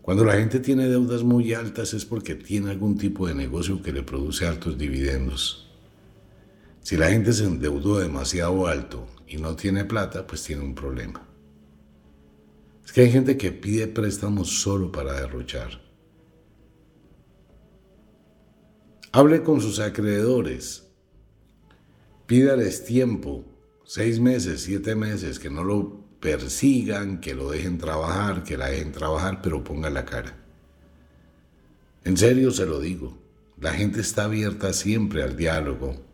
Cuando 0.03 0.24
la 0.24 0.33
gente 0.33 0.59
tiene 0.59 0.88
deudas 0.88 1.24
muy 1.24 1.55
altas 1.55 1.95
es 1.95 2.05
porque 2.05 2.36
tiene 2.36 2.69
algún 2.69 2.95
tipo 2.95 3.27
de 3.27 3.33
negocio 3.33 3.81
que 3.81 3.91
le 3.91 4.03
produce 4.03 4.45
altos 4.45 4.77
dividendos. 4.77 5.68
Si 6.89 6.98
la 6.98 7.12
gente 7.12 7.34
se 7.34 7.43
endeudó 7.43 8.00
demasiado 8.00 8.65
alto 8.65 9.08
y 9.27 9.38
no 9.38 9.55
tiene 9.55 9.86
plata, 9.86 10.25
pues 10.25 10.43
tiene 10.43 10.63
un 10.63 10.74
problema. 10.74 11.24
Es 12.84 12.91
que 12.91 13.01
hay 13.01 13.12
gente 13.12 13.38
que 13.38 13.51
pide 13.51 13.86
préstamos 13.86 14.60
solo 14.60 14.91
para 14.91 15.13
derrochar. 15.13 15.84
Hable 19.12 19.43
con 19.43 19.62
sus 19.62 19.79
acreedores. 19.79 20.88
Pídales 22.25 22.84
tiempo, 22.84 23.46
seis 23.86 24.19
meses, 24.19 24.63
siete 24.63 24.96
meses, 24.96 25.38
que 25.38 25.51
no 25.51 25.63
lo 25.63 26.03
persigan, 26.19 27.22
que 27.22 27.36
lo 27.36 27.51
dejen 27.51 27.77
trabajar, 27.77 28.43
que 28.43 28.58
la 28.58 28.69
dejen 28.69 28.93
trabajar, 28.93 29.43
pero 29.43 29.63
ponga 29.63 29.91
la 29.91 30.05
cara. 30.05 30.43
En 32.03 32.17
serio 32.17 32.50
se 32.50 32.65
lo 32.65 32.79
digo, 32.79 33.15
la 33.60 33.74
gente 33.74 34.01
está 34.01 34.24
abierta 34.24 34.74
siempre 34.74 35.22
al 35.22 35.36
diálogo. 35.36 36.09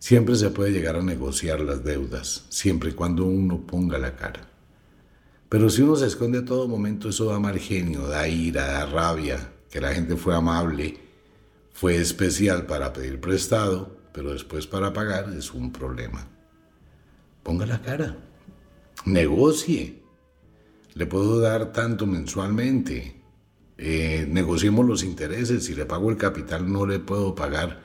Siempre 0.00 0.34
se 0.34 0.48
puede 0.48 0.72
llegar 0.72 0.96
a 0.96 1.02
negociar 1.02 1.60
las 1.60 1.84
deudas, 1.84 2.46
siempre 2.48 2.90
y 2.90 2.94
cuando 2.94 3.26
uno 3.26 3.66
ponga 3.66 3.98
la 3.98 4.16
cara. 4.16 4.48
Pero 5.50 5.68
si 5.68 5.82
uno 5.82 5.94
se 5.94 6.06
esconde 6.06 6.38
a 6.38 6.44
todo 6.44 6.66
momento, 6.66 7.10
eso 7.10 7.26
da 7.26 7.38
mal 7.38 7.58
genio, 7.58 8.06
da 8.06 8.26
ira, 8.26 8.66
da 8.66 8.86
rabia, 8.86 9.52
que 9.70 9.78
la 9.78 9.92
gente 9.92 10.16
fue 10.16 10.34
amable, 10.34 10.98
fue 11.74 11.96
especial 11.96 12.64
para 12.64 12.94
pedir 12.94 13.20
prestado, 13.20 13.94
pero 14.14 14.32
después 14.32 14.66
para 14.66 14.94
pagar 14.94 15.34
es 15.36 15.52
un 15.52 15.70
problema. 15.70 16.26
Ponga 17.42 17.66
la 17.66 17.82
cara, 17.82 18.16
negocie. 19.04 20.00
Le 20.94 21.04
puedo 21.04 21.40
dar 21.40 21.72
tanto 21.72 22.06
mensualmente. 22.06 23.20
Eh, 23.76 24.26
negociemos 24.30 24.86
los 24.86 25.04
intereses. 25.04 25.66
Si 25.66 25.74
le 25.74 25.84
pago 25.84 26.10
el 26.10 26.16
capital, 26.16 26.72
no 26.72 26.86
le 26.86 27.00
puedo 27.00 27.34
pagar 27.34 27.82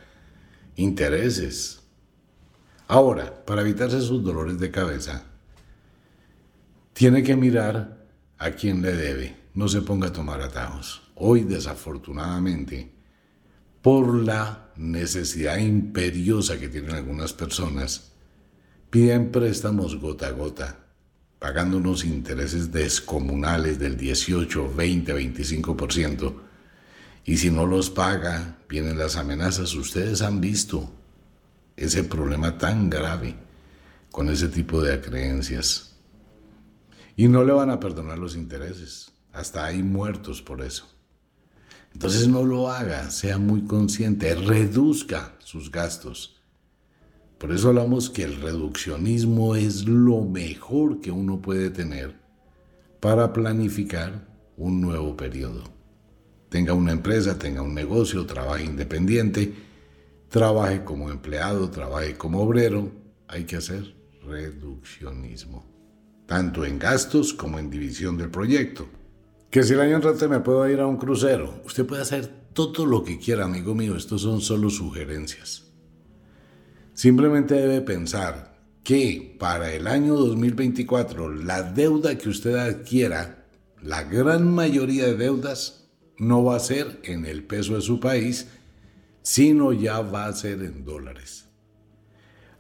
intereses. 0.77 1.84
Ahora, 2.87 3.43
para 3.45 3.61
evitarse 3.61 3.99
sus 4.01 4.23
dolores 4.23 4.59
de 4.59 4.69
cabeza, 4.69 5.23
tiene 6.93 7.23
que 7.23 7.35
mirar 7.35 8.05
a 8.37 8.51
quién 8.51 8.81
le 8.81 8.93
debe. 8.93 9.35
No 9.55 9.67
se 9.67 9.81
ponga 9.81 10.07
a 10.07 10.13
tomar 10.13 10.41
atajos. 10.41 11.01
Hoy, 11.15 11.43
desafortunadamente, 11.43 12.93
por 13.81 14.13
la 14.13 14.71
necesidad 14.75 15.57
imperiosa 15.57 16.59
que 16.59 16.69
tienen 16.69 16.91
algunas 16.91 17.33
personas, 17.33 18.11
piden 18.89 19.31
préstamos 19.31 19.99
gota 19.99 20.27
a 20.27 20.31
gota, 20.31 20.79
pagando 21.39 21.77
unos 21.77 22.05
intereses 22.05 22.71
descomunales 22.71 23.79
del 23.79 23.97
18, 23.97 24.73
20, 24.75 25.15
25%. 25.15 26.33
Y 27.25 27.37
si 27.37 27.49
no 27.49 27.65
los 27.65 27.89
paga, 27.89 28.57
vienen 28.69 28.99
las 28.99 29.15
amenazas. 29.15 29.73
Ustedes 29.73 30.21
han 30.21 30.39
visto 30.39 30.91
ese 31.75 32.03
problema 32.03 32.57
tan 32.57 32.89
grave 32.89 33.35
con 34.11 34.29
ese 34.29 34.47
tipo 34.47 34.81
de 34.81 35.01
creencias. 35.01 35.95
Y 37.15 37.27
no 37.27 37.43
le 37.43 37.53
van 37.53 37.69
a 37.69 37.79
perdonar 37.79 38.17
los 38.17 38.35
intereses. 38.35 39.11
Hasta 39.33 39.65
hay 39.65 39.83
muertos 39.83 40.41
por 40.41 40.61
eso. 40.61 40.87
Entonces 41.93 42.27
no 42.27 42.43
lo 42.43 42.69
haga, 42.69 43.09
sea 43.09 43.37
muy 43.37 43.63
consciente, 43.63 44.35
reduzca 44.35 45.35
sus 45.39 45.71
gastos. 45.71 46.41
Por 47.37 47.51
eso 47.51 47.69
hablamos 47.69 48.09
que 48.09 48.23
el 48.23 48.41
reduccionismo 48.41 49.55
es 49.55 49.85
lo 49.85 50.21
mejor 50.21 50.99
que 50.99 51.11
uno 51.11 51.41
puede 51.41 51.69
tener 51.69 52.15
para 52.99 53.31
planificar 53.31 54.27
un 54.57 54.81
nuevo 54.81 55.15
periodo. 55.15 55.63
Tenga 56.49 56.73
una 56.73 56.91
empresa, 56.91 57.37
tenga 57.37 57.61
un 57.61 57.73
negocio, 57.73 58.25
trabaje 58.25 58.63
independiente, 58.63 59.53
trabaje 60.35 60.83
como 60.83 61.09
empleado, 61.11 61.71
trabaje 61.71 62.17
como 62.17 62.41
obrero, 62.41 62.91
hay 63.25 63.45
que 63.45 63.55
hacer 63.55 63.95
reduccionismo 64.27 65.65
tanto 66.25 66.65
en 66.65 66.77
gastos 66.77 67.33
como 67.33 67.57
en 67.57 67.69
división 67.69 68.17
del 68.17 68.29
proyecto. 68.29 68.85
Que 69.49 69.63
si 69.63 69.75
el 69.75 69.79
año 69.79 69.95
entrante 69.95 70.27
me 70.27 70.41
puedo 70.41 70.67
ir 70.69 70.81
a 70.81 70.87
un 70.87 70.97
crucero, 70.97 71.61
usted 71.63 71.85
puede 71.85 72.01
hacer 72.01 72.27
todo 72.51 72.85
lo 72.85 73.01
que 73.05 73.17
quiera, 73.17 73.45
amigo 73.45 73.75
mío, 73.75 73.95
estos 73.95 74.23
son 74.23 74.41
solo 74.41 74.69
sugerencias. 74.69 75.71
Simplemente 76.93 77.55
debe 77.55 77.79
pensar 77.79 78.59
que 78.83 79.37
para 79.39 79.71
el 79.71 79.87
año 79.87 80.15
2024 80.15 81.31
la 81.31 81.63
deuda 81.63 82.17
que 82.17 82.27
usted 82.27 82.57
adquiera, 82.57 83.45
la 83.81 84.03
gran 84.03 84.53
mayoría 84.53 85.05
de 85.05 85.15
deudas, 85.15 85.85
no 86.17 86.43
va 86.43 86.57
a 86.57 86.59
ser 86.59 86.99
en 87.03 87.25
el 87.25 87.45
peso 87.45 87.75
de 87.75 87.81
su 87.81 88.01
país, 88.01 88.47
sino 89.25 89.73
ya 89.73 89.99
va 89.99 90.27
a 90.27 90.33
ser 90.33 90.61
en 90.61 90.85
dólares 90.85 91.45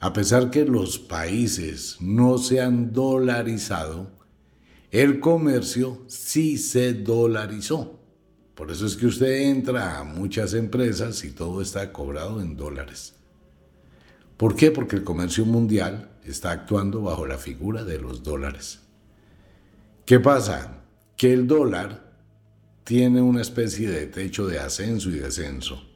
a 0.05 0.13
pesar 0.13 0.51
que 0.51 0.65
los 0.65 0.99
países 0.99 1.97
no 1.99 2.37
se 2.37 2.61
han 2.61 2.93
dolarizado, 2.93 4.11
el 4.91 5.19
comercio 5.19 6.03
sí 6.05 6.59
se 6.59 6.93
dolarizó. 6.93 7.99
Por 8.53 8.69
eso 8.69 8.85
es 8.85 8.95
que 8.95 9.07
usted 9.07 9.49
entra 9.49 9.97
a 9.97 10.03
muchas 10.03 10.53
empresas 10.53 11.23
y 11.23 11.31
todo 11.31 11.59
está 11.59 11.91
cobrado 11.91 12.39
en 12.39 12.55
dólares. 12.55 13.15
¿Por 14.37 14.55
qué? 14.55 14.69
Porque 14.69 14.95
el 14.95 15.03
comercio 15.03 15.43
mundial 15.43 16.11
está 16.23 16.51
actuando 16.51 17.01
bajo 17.01 17.25
la 17.25 17.39
figura 17.39 17.83
de 17.83 17.99
los 17.99 18.21
dólares. 18.21 18.81
¿Qué 20.05 20.19
pasa? 20.19 20.83
Que 21.17 21.33
el 21.33 21.47
dólar 21.47 22.13
tiene 22.83 23.23
una 23.23 23.41
especie 23.41 23.89
de 23.89 24.05
techo 24.05 24.45
de 24.45 24.59
ascenso 24.59 25.09
y 25.09 25.13
descenso. 25.13 25.94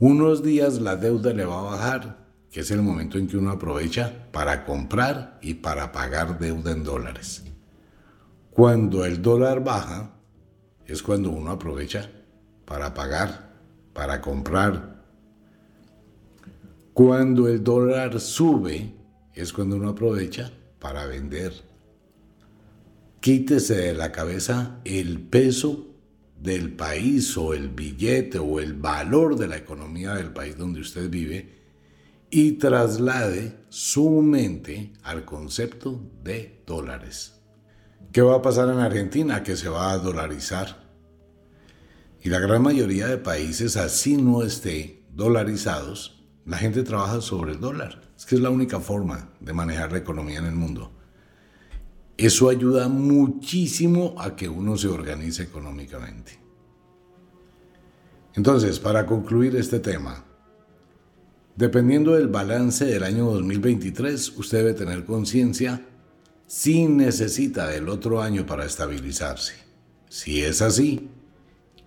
Unos 0.00 0.44
días 0.44 0.80
la 0.80 0.94
deuda 0.94 1.32
le 1.32 1.44
va 1.44 1.58
a 1.58 1.62
bajar 1.62 2.28
que 2.50 2.60
es 2.60 2.70
el 2.70 2.82
momento 2.82 3.18
en 3.18 3.26
que 3.26 3.36
uno 3.36 3.50
aprovecha 3.50 4.28
para 4.32 4.64
comprar 4.64 5.38
y 5.42 5.54
para 5.54 5.92
pagar 5.92 6.38
deuda 6.38 6.72
en 6.72 6.84
dólares. 6.84 7.44
Cuando 8.50 9.04
el 9.04 9.20
dólar 9.20 9.62
baja, 9.62 10.14
es 10.86 11.02
cuando 11.02 11.30
uno 11.30 11.50
aprovecha 11.50 12.10
para 12.64 12.94
pagar, 12.94 13.50
para 13.92 14.20
comprar. 14.20 15.04
Cuando 16.94 17.48
el 17.48 17.62
dólar 17.62 18.18
sube, 18.20 18.94
es 19.34 19.52
cuando 19.52 19.76
uno 19.76 19.90
aprovecha 19.90 20.50
para 20.78 21.06
vender. 21.06 21.52
Quítese 23.20 23.74
de 23.74 23.94
la 23.94 24.10
cabeza 24.10 24.80
el 24.84 25.20
peso 25.20 25.87
del 26.40 26.72
país 26.72 27.36
o 27.36 27.54
el 27.54 27.68
billete 27.68 28.38
o 28.38 28.60
el 28.60 28.74
valor 28.74 29.36
de 29.36 29.48
la 29.48 29.56
economía 29.56 30.14
del 30.14 30.32
país 30.32 30.56
donde 30.56 30.80
usted 30.80 31.10
vive 31.10 31.58
y 32.30 32.52
traslade 32.52 33.56
su 33.68 34.22
mente 34.22 34.92
al 35.02 35.24
concepto 35.24 36.00
de 36.22 36.62
dólares. 36.66 37.40
¿Qué 38.12 38.22
va 38.22 38.36
a 38.36 38.42
pasar 38.42 38.68
en 38.68 38.78
Argentina? 38.78 39.42
Que 39.42 39.56
se 39.56 39.68
va 39.68 39.92
a 39.92 39.98
dolarizar. 39.98 40.88
Y 42.22 42.30
la 42.30 42.38
gran 42.38 42.62
mayoría 42.62 43.06
de 43.06 43.18
países, 43.18 43.76
así 43.76 44.16
no 44.16 44.42
esté 44.42 45.04
dolarizados, 45.12 46.24
la 46.44 46.58
gente 46.58 46.82
trabaja 46.82 47.20
sobre 47.20 47.52
el 47.52 47.60
dólar. 47.60 48.02
Es 48.16 48.26
que 48.26 48.34
es 48.34 48.40
la 48.40 48.50
única 48.50 48.80
forma 48.80 49.30
de 49.40 49.52
manejar 49.52 49.92
la 49.92 49.98
economía 49.98 50.38
en 50.38 50.46
el 50.46 50.54
mundo. 50.54 50.97
Eso 52.18 52.50
ayuda 52.50 52.88
muchísimo 52.88 54.14
a 54.18 54.36
que 54.36 54.50
uno 54.50 54.76
se 54.76 54.88
organice 54.88 55.44
económicamente. 55.44 56.38
Entonces, 58.34 58.78
para 58.78 59.06
concluir 59.06 59.56
este 59.56 59.80
tema, 59.80 60.26
Dependiendo 61.58 62.14
del 62.14 62.28
balance 62.28 62.84
del 62.84 63.02
año 63.02 63.24
2023, 63.32 64.38
usted 64.38 64.58
debe 64.58 64.74
tener 64.74 65.04
conciencia 65.04 65.84
si 66.46 66.86
necesita 66.86 67.66
del 67.66 67.88
otro 67.88 68.22
año 68.22 68.46
para 68.46 68.64
estabilizarse. 68.64 69.54
Si 70.08 70.40
es 70.40 70.62
así, 70.62 71.10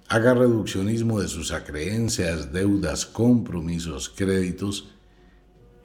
haga 0.09 0.33
reduccionismo 0.33 1.21
de 1.21 1.29
sus 1.29 1.53
acreencias, 1.53 2.51
deudas, 2.51 3.05
compromisos, 3.05 4.09
créditos, 4.09 4.89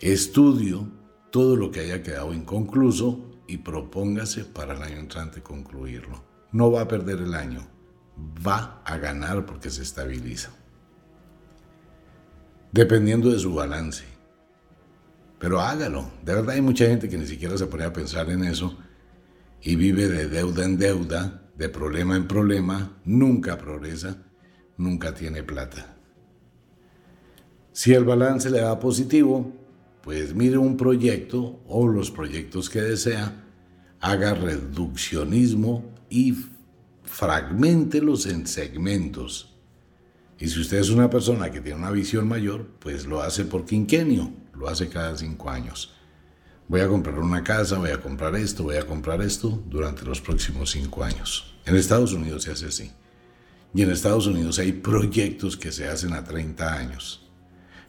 estudio 0.01 0.91
todo 1.31 1.55
lo 1.55 1.71
que 1.71 1.79
haya 1.79 2.03
quedado 2.03 2.35
inconcluso 2.35 3.36
y 3.47 3.59
propóngase 3.59 4.45
para 4.45 4.75
el 4.75 4.83
año 4.83 4.99
entrante 4.99 5.43
concluirlo. 5.43 6.25
No 6.53 6.71
va 6.71 6.83
a 6.83 6.89
perder 6.89 7.21
el 7.21 7.35
año, 7.35 7.67
va 8.47 8.83
a 8.85 8.97
ganar 8.99 9.47
porque 9.47 9.71
se 9.71 9.83
estabiliza 9.83 10.51
dependiendo 12.77 13.31
de 13.31 13.39
su 13.39 13.55
balance. 13.55 14.05
Pero 15.39 15.61
hágalo. 15.61 16.11
De 16.23 16.35
verdad 16.35 16.55
hay 16.55 16.61
mucha 16.61 16.87
gente 16.87 17.09
que 17.09 17.17
ni 17.17 17.27
siquiera 17.27 17.57
se 17.57 17.67
pone 17.67 17.85
a 17.85 17.93
pensar 17.93 18.29
en 18.31 18.45
eso 18.45 18.77
y 19.63 19.77
vive 19.77 20.09
de 20.09 20.29
deuda 20.29 20.65
en 20.65 20.79
deuda, 20.79 21.51
de 21.57 21.71
problema 21.71 22.17
en 22.17 22.29
problema, 22.29 22.99
nunca 23.05 23.57
progresa, 23.57 24.19
nunca 24.77 25.15
tiene 25.15 25.43
plata. 25.43 25.97
Si 27.73 27.95
el 27.95 28.05
balance 28.05 28.51
le 28.51 28.61
da 28.61 28.79
positivo, 28.79 29.53
pues 30.07 30.35
mire 30.35 30.57
un 30.57 30.79
proyecto 30.79 31.61
o 31.67 31.87
los 31.87 32.11
proyectos 32.11 32.71
que 32.71 32.81
desea, 32.81 33.45
haga 34.01 34.33
reduccionismo 34.33 35.85
y 36.09 36.35
fragmentelos 37.05 38.25
en 38.25 38.47
segmentos 38.47 39.53
y 40.39 40.49
si 40.49 40.61
usted 40.61 40.79
es 40.79 40.91
una 40.91 41.09
persona 41.09 41.51
que 41.51 41.61
tiene 41.61 41.79
una 41.79 41.91
visión 41.91 42.29
mayor, 42.29 42.67
pues 42.79 43.07
lo 43.07 43.23
hace 43.23 43.45
por 43.45 43.65
quinquenio, 43.65 44.33
lo 44.55 44.69
hace 44.69 44.89
cada 44.89 45.17
cinco 45.17 45.49
años. 45.49 45.95
Voy 46.69 46.81
a 46.81 46.89
comprar 46.89 47.19
una 47.19 47.43
casa, 47.43 47.79
voy 47.79 47.91
a 47.91 48.01
comprar 48.03 48.35
esto, 48.37 48.65
voy 48.65 48.77
a 48.77 48.87
comprar 48.87 49.23
esto 49.23 49.63
durante 49.67 50.05
los 50.05 50.21
próximos 50.21 50.71
cinco 50.71 51.05
años. 51.05 51.55
En 51.65 51.77
Estados 51.77 52.13
Unidos 52.13 52.43
se 52.43 52.51
hace 52.51 52.67
así. 52.67 52.93
Y 53.73 53.83
en 53.83 53.91
Estados 53.91 54.27
Unidos 54.27 54.59
hay 54.59 54.73
proyectos 54.73 55.57
que 55.57 55.73
se 55.73 55.89
hacen 55.89 56.13
a 56.13 56.25
30 56.25 56.75
años. 56.75 57.26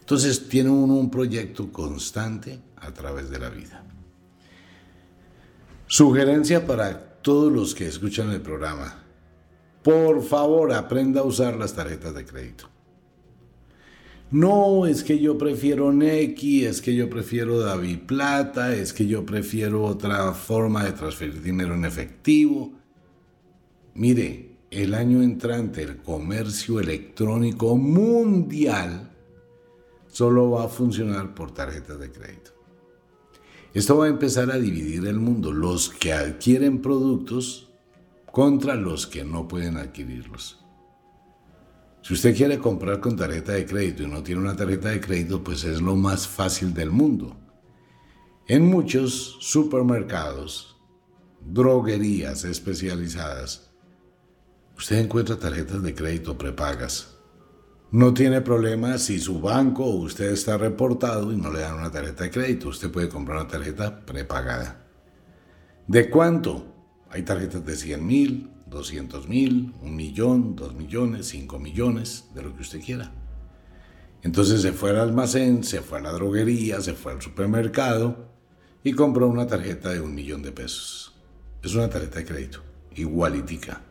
Entonces 0.08 0.48
tiene 0.48 0.70
uno 0.70 0.94
un 0.94 1.10
proyecto 1.10 1.70
constante 1.70 2.58
a 2.76 2.94
través 2.94 3.28
de 3.28 3.38
la 3.38 3.50
vida. 3.50 3.84
Sugerencia 5.86 6.66
para 6.66 7.20
todos 7.20 7.52
los 7.52 7.74
que 7.74 7.86
escuchan 7.86 8.30
el 8.30 8.40
programa. 8.40 9.02
Por 9.82 10.22
favor, 10.22 10.72
aprenda 10.72 11.20
a 11.20 11.24
usar 11.24 11.58
las 11.58 11.74
tarjetas 11.74 12.14
de 12.14 12.24
crédito. 12.24 12.70
No, 14.30 14.86
es 14.86 15.04
que 15.04 15.18
yo 15.18 15.36
prefiero 15.36 15.92
Neki, 15.92 16.64
es 16.64 16.80
que 16.80 16.94
yo 16.94 17.10
prefiero 17.10 17.60
David 17.60 17.98
Plata, 18.06 18.74
es 18.74 18.94
que 18.94 19.06
yo 19.06 19.26
prefiero 19.26 19.84
otra 19.84 20.32
forma 20.32 20.84
de 20.84 20.92
transferir 20.92 21.42
dinero 21.42 21.74
en 21.74 21.84
efectivo. 21.84 22.72
Mire, 23.92 24.56
el 24.70 24.94
año 24.94 25.22
entrante 25.22 25.82
el 25.82 25.98
comercio 25.98 26.80
electrónico 26.80 27.76
mundial 27.76 29.07
solo 30.08 30.50
va 30.50 30.64
a 30.64 30.68
funcionar 30.68 31.34
por 31.34 31.52
tarjetas 31.52 31.98
de 31.98 32.10
crédito. 32.10 32.50
Esto 33.74 33.98
va 33.98 34.06
a 34.06 34.08
empezar 34.08 34.50
a 34.50 34.58
dividir 34.58 35.06
el 35.06 35.20
mundo, 35.20 35.52
los 35.52 35.90
que 35.90 36.12
adquieren 36.12 36.80
productos 36.80 37.70
contra 38.32 38.74
los 38.74 39.06
que 39.06 39.24
no 39.24 39.46
pueden 39.46 39.76
adquirirlos. 39.76 40.58
Si 42.02 42.14
usted 42.14 42.34
quiere 42.34 42.58
comprar 42.58 43.00
con 43.00 43.16
tarjeta 43.16 43.52
de 43.52 43.66
crédito 43.66 44.02
y 44.02 44.06
no 44.06 44.22
tiene 44.22 44.40
una 44.40 44.56
tarjeta 44.56 44.88
de 44.88 45.00
crédito, 45.00 45.44
pues 45.44 45.64
es 45.64 45.82
lo 45.82 45.94
más 45.96 46.26
fácil 46.26 46.72
del 46.72 46.90
mundo. 46.90 47.36
En 48.46 48.64
muchos 48.64 49.36
supermercados, 49.40 50.78
droguerías 51.40 52.44
especializadas, 52.44 53.70
usted 54.76 55.00
encuentra 55.00 55.38
tarjetas 55.38 55.82
de 55.82 55.94
crédito 55.94 56.38
prepagas. 56.38 57.17
No 57.90 58.12
tiene 58.12 58.42
problema 58.42 58.98
si 58.98 59.18
su 59.18 59.40
banco 59.40 59.82
o 59.82 59.96
usted 59.96 60.30
está 60.30 60.58
reportado 60.58 61.32
y 61.32 61.36
no 61.36 61.50
le 61.50 61.60
dan 61.60 61.76
una 61.76 61.90
tarjeta 61.90 62.24
de 62.24 62.30
crédito. 62.30 62.68
Usted 62.68 62.90
puede 62.90 63.08
comprar 63.08 63.38
una 63.38 63.48
tarjeta 63.48 64.04
prepagada. 64.04 64.84
¿De 65.86 66.10
cuánto? 66.10 66.66
Hay 67.08 67.22
tarjetas 67.22 67.64
de 67.64 67.74
100 67.74 68.06
mil, 68.06 68.50
200 68.66 69.26
mil, 69.26 69.72
un 69.80 69.96
millón, 69.96 70.54
dos 70.54 70.74
millones, 70.74 71.28
cinco 71.28 71.58
millones, 71.58 72.26
de 72.34 72.42
lo 72.42 72.54
que 72.54 72.60
usted 72.60 72.82
quiera. 72.82 73.10
Entonces 74.22 74.60
se 74.60 74.72
fue 74.72 74.90
al 74.90 74.98
almacén, 74.98 75.64
se 75.64 75.80
fue 75.80 75.96
a 75.96 76.02
la 76.02 76.12
droguería, 76.12 76.82
se 76.82 76.92
fue 76.92 77.12
al 77.12 77.22
supermercado 77.22 78.28
y 78.84 78.92
compró 78.92 79.28
una 79.28 79.46
tarjeta 79.46 79.94
de 79.94 80.02
un 80.02 80.14
millón 80.14 80.42
de 80.42 80.52
pesos. 80.52 81.14
Es 81.62 81.74
una 81.74 81.88
tarjeta 81.88 82.18
de 82.18 82.26
crédito, 82.26 82.62
igualitica. 82.94 83.87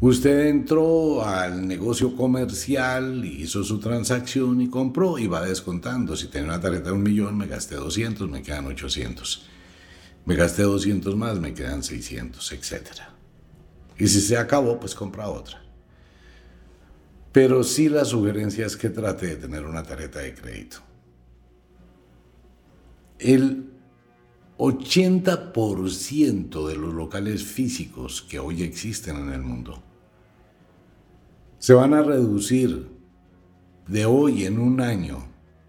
Usted 0.00 0.48
entró 0.48 1.24
al 1.24 1.66
negocio 1.66 2.14
comercial, 2.16 3.24
hizo 3.24 3.64
su 3.64 3.78
transacción 3.78 4.60
y 4.60 4.68
compró 4.68 5.18
y 5.18 5.28
va 5.28 5.46
descontando. 5.46 6.16
Si 6.16 6.26
tenía 6.26 6.48
una 6.48 6.60
tarjeta 6.60 6.86
de 6.86 6.92
un 6.92 7.02
millón, 7.02 7.38
me 7.38 7.46
gasté 7.46 7.76
200, 7.76 8.28
me 8.28 8.42
quedan 8.42 8.66
800. 8.66 9.46
Me 10.26 10.34
gasté 10.34 10.62
200 10.62 11.16
más, 11.16 11.38
me 11.38 11.54
quedan 11.54 11.82
600, 11.82 12.52
etcétera. 12.52 13.14
Y 13.98 14.08
si 14.08 14.20
se 14.20 14.36
acabó, 14.36 14.78
pues 14.80 14.94
compra 14.94 15.28
otra. 15.28 15.62
Pero 17.32 17.64
sí 17.64 17.88
la 17.88 18.04
sugerencia 18.04 18.66
es 18.66 18.76
que 18.76 18.90
trate 18.90 19.28
de 19.28 19.36
tener 19.36 19.64
una 19.64 19.84
tarjeta 19.84 20.18
de 20.18 20.34
crédito. 20.34 20.78
El 23.18 23.70
80% 24.58 26.68
de 26.68 26.76
los 26.76 26.92
locales 26.92 27.42
físicos 27.44 28.20
que 28.22 28.38
hoy 28.38 28.62
existen 28.62 29.16
en 29.16 29.32
el 29.32 29.40
mundo 29.42 29.83
se 31.64 31.72
van 31.72 31.94
a 31.94 32.02
reducir 32.02 32.90
de 33.88 34.04
hoy 34.04 34.44
en 34.44 34.58
un 34.58 34.82
año, 34.82 35.24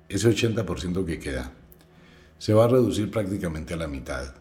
ese 0.09 0.29
80% 0.29 1.05
que 1.05 1.19
queda, 1.19 1.53
se 2.37 2.53
va 2.53 2.65
a 2.65 2.67
reducir 2.67 3.09
prácticamente 3.09 3.75
a 3.75 3.77
la 3.77 3.87
mitad. 3.87 4.35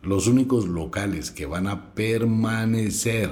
Los 0.00 0.28
únicos 0.28 0.66
locales 0.66 1.30
que 1.30 1.44
van 1.44 1.66
a 1.66 1.92
permanecer 1.92 3.28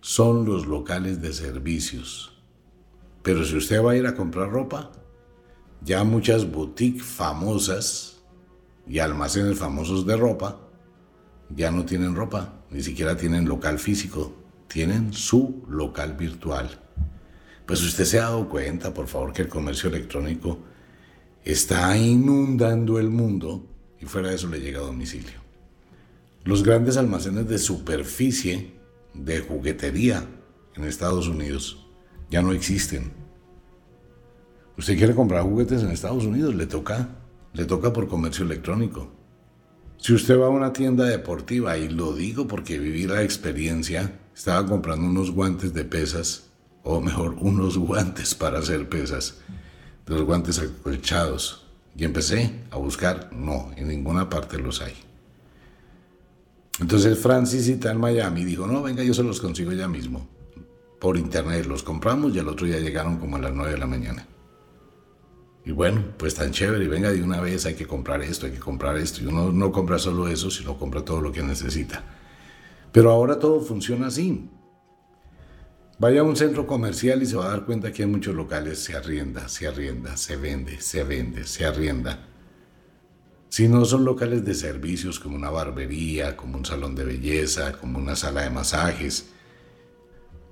son 0.00 0.44
los 0.44 0.66
locales 0.66 1.22
de 1.22 1.32
servicios. 1.32 2.36
Pero 3.22 3.44
si 3.44 3.56
usted 3.56 3.80
va 3.80 3.92
a 3.92 3.96
ir 3.96 4.08
a 4.08 4.16
comprar 4.16 4.50
ropa, 4.50 4.90
ya 5.80 6.02
muchas 6.02 6.50
boutiques 6.50 7.04
famosas 7.04 8.20
y 8.88 8.98
almacenes 8.98 9.60
famosos 9.60 10.06
de 10.06 10.16
ropa 10.16 10.58
ya 11.50 11.70
no 11.70 11.84
tienen 11.84 12.16
ropa, 12.16 12.64
ni 12.68 12.82
siquiera 12.82 13.16
tienen 13.16 13.48
local 13.48 13.78
físico, 13.78 14.41
tienen 14.72 15.12
su 15.12 15.64
local 15.68 16.14
virtual. 16.14 16.70
Pues 17.66 17.82
usted 17.82 18.04
se 18.04 18.18
ha 18.18 18.22
dado 18.22 18.48
cuenta, 18.48 18.94
por 18.94 19.06
favor, 19.06 19.32
que 19.32 19.42
el 19.42 19.48
comercio 19.48 19.90
electrónico 19.90 20.60
está 21.44 21.94
inundando 21.96 22.98
el 22.98 23.10
mundo 23.10 23.66
y 24.00 24.06
fuera 24.06 24.30
de 24.30 24.36
eso 24.36 24.48
le 24.48 24.60
llega 24.60 24.80
a 24.80 24.84
domicilio. 24.84 25.42
Los 26.44 26.62
grandes 26.62 26.96
almacenes 26.96 27.46
de 27.48 27.58
superficie 27.58 28.72
de 29.12 29.40
juguetería 29.40 30.26
en 30.74 30.84
Estados 30.84 31.28
Unidos 31.28 31.86
ya 32.30 32.40
no 32.40 32.52
existen. 32.52 33.12
Usted 34.78 34.96
quiere 34.96 35.14
comprar 35.14 35.42
juguetes 35.42 35.82
en 35.82 35.90
Estados 35.90 36.24
Unidos, 36.24 36.54
le 36.54 36.66
toca, 36.66 37.10
le 37.52 37.66
toca 37.66 37.92
por 37.92 38.08
comercio 38.08 38.46
electrónico. 38.46 39.12
Si 39.98 40.14
usted 40.14 40.40
va 40.40 40.46
a 40.46 40.50
una 40.50 40.72
tienda 40.72 41.04
deportiva, 41.04 41.76
y 41.76 41.90
lo 41.90 42.14
digo 42.14 42.48
porque 42.48 42.78
viví 42.78 43.06
la 43.06 43.22
experiencia, 43.22 44.18
estaba 44.34 44.66
comprando 44.66 45.06
unos 45.06 45.30
guantes 45.30 45.74
de 45.74 45.84
pesas, 45.84 46.50
o 46.82 47.00
mejor, 47.00 47.36
unos 47.40 47.78
guantes 47.78 48.34
para 48.34 48.58
hacer 48.58 48.88
pesas, 48.88 49.38
de 50.06 50.14
los 50.14 50.24
guantes 50.24 50.58
acolchados, 50.58 51.66
y 51.96 52.04
empecé 52.04 52.64
a 52.70 52.76
buscar, 52.76 53.30
no, 53.32 53.70
en 53.76 53.88
ninguna 53.88 54.28
parte 54.28 54.58
los 54.58 54.80
hay. 54.80 54.94
Entonces 56.80 57.18
Francis 57.18 57.68
está 57.68 57.92
en 57.92 58.00
Miami 58.00 58.44
dijo, 58.44 58.66
no, 58.66 58.82
venga, 58.82 59.04
yo 59.04 59.14
se 59.14 59.22
los 59.22 59.40
consigo 59.40 59.72
ya 59.72 59.88
mismo. 59.88 60.26
Por 60.98 61.16
internet 61.16 61.66
los 61.66 61.82
compramos 61.82 62.34
y 62.34 62.38
al 62.38 62.48
otro 62.48 62.66
día 62.66 62.78
llegaron 62.80 63.18
como 63.18 63.36
a 63.36 63.40
las 63.40 63.52
9 63.52 63.72
de 63.72 63.78
la 63.78 63.86
mañana. 63.86 64.26
Y 65.64 65.70
bueno, 65.70 66.02
pues 66.16 66.34
tan 66.34 66.50
chévere, 66.50 66.84
y 66.84 66.88
venga 66.88 67.10
de 67.10 67.22
una 67.22 67.40
vez, 67.40 67.66
hay 67.66 67.74
que 67.74 67.86
comprar 67.86 68.22
esto, 68.22 68.46
hay 68.46 68.52
que 68.52 68.58
comprar 68.58 68.96
esto. 68.96 69.22
Y 69.22 69.26
uno 69.26 69.52
no 69.52 69.70
compra 69.70 69.98
solo 69.98 70.26
eso, 70.26 70.50
sino 70.50 70.76
compra 70.76 71.04
todo 71.04 71.20
lo 71.20 71.30
que 71.30 71.42
necesita. 71.42 72.21
Pero 72.92 73.10
ahora 73.10 73.38
todo 73.38 73.60
funciona 73.60 74.08
así. 74.08 74.48
Vaya 75.98 76.20
a 76.20 76.24
un 76.24 76.36
centro 76.36 76.66
comercial 76.66 77.22
y 77.22 77.26
se 77.26 77.36
va 77.36 77.46
a 77.46 77.50
dar 77.50 77.64
cuenta 77.64 77.92
que 77.92 78.02
hay 78.02 78.08
muchos 78.08 78.34
locales, 78.34 78.80
se 78.80 78.96
arrienda, 78.96 79.48
se 79.48 79.66
arrienda, 79.66 80.16
se 80.16 80.36
vende, 80.36 80.80
se 80.80 81.04
vende, 81.04 81.46
se 81.46 81.64
arrienda. 81.64 82.28
Si 83.48 83.68
no 83.68 83.84
son 83.84 84.04
locales 84.04 84.44
de 84.44 84.54
servicios 84.54 85.20
como 85.20 85.36
una 85.36 85.50
barbería, 85.50 86.36
como 86.36 86.58
un 86.58 86.64
salón 86.64 86.94
de 86.94 87.04
belleza, 87.04 87.72
como 87.72 87.98
una 87.98 88.16
sala 88.16 88.42
de 88.42 88.50
masajes, 88.50 89.26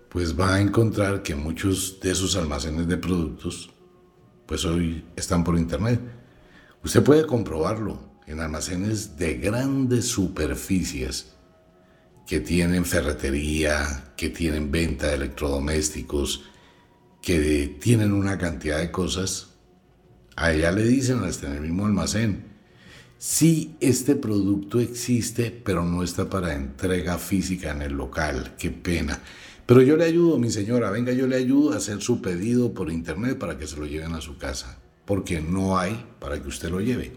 pues 0.09 0.39
va 0.39 0.55
a 0.55 0.61
encontrar 0.61 1.23
que 1.23 1.35
muchos 1.35 1.99
de 2.01 2.11
esos 2.11 2.37
almacenes 2.37 2.87
de 2.87 2.97
productos, 2.97 3.71
pues 4.47 4.65
hoy 4.65 5.05
están 5.17 5.45
por 5.45 5.59
internet. 5.59 6.01
Usted 6.85 7.03
puede 7.03 7.27
comprobarlo 7.27 7.99
en 8.27 8.41
almacenes 8.41 9.17
de 9.17 9.35
grandes 9.35 10.09
superficies 10.09 11.35
que 12.31 12.39
tienen 12.39 12.85
ferretería, 12.85 14.13
que 14.17 14.29
tienen 14.29 14.71
venta 14.71 15.09
de 15.09 15.15
electrodomésticos, 15.15 16.45
que 17.21 17.77
tienen 17.81 18.13
una 18.13 18.39
cantidad 18.39 18.79
de 18.79 18.93
cosas. 18.93 19.49
A 20.37 20.53
ella 20.53 20.71
le 20.71 20.85
dicen 20.85 21.25
hasta 21.25 21.49
en 21.49 21.55
el 21.55 21.63
mismo 21.63 21.87
almacén, 21.87 22.45
Sí, 23.19 23.75
este 23.81 24.15
producto 24.15 24.79
existe, 24.79 25.51
pero 25.51 25.85
no 25.85 26.05
está 26.05 26.31
para 26.31 26.55
entrega 26.55 27.19
física 27.19 27.73
en 27.73 27.83
el 27.83 27.95
local. 27.95 28.55
Qué 28.57 28.71
pena. 28.71 29.19
Pero 29.67 29.83
yo 29.83 29.97
le 29.97 30.05
ayudo, 30.05 30.39
mi 30.39 30.51
señora. 30.51 30.93
Venga, 30.93 31.13
yo 31.13 31.27
le 31.27 31.35
ayudo 31.35 31.73
a 31.73 31.79
hacer 31.79 32.01
su 32.01 32.23
pedido 32.23 32.75
por 32.75 32.93
internet 32.93 33.39
para 33.39 33.59
que 33.59 33.67
se 33.67 33.77
lo 33.77 33.87
lleven 33.87 34.15
a 34.15 34.21
su 34.21 34.39
casa. 34.39 34.79
Porque 35.05 35.41
no 35.41 35.79
hay 35.79 36.07
para 36.21 36.41
que 36.41 36.47
usted 36.47 36.71
lo 36.71 36.81
lleve. 36.81 37.11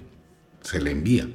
Se 0.64 0.82
le 0.82 0.90
envía. 0.90 1.30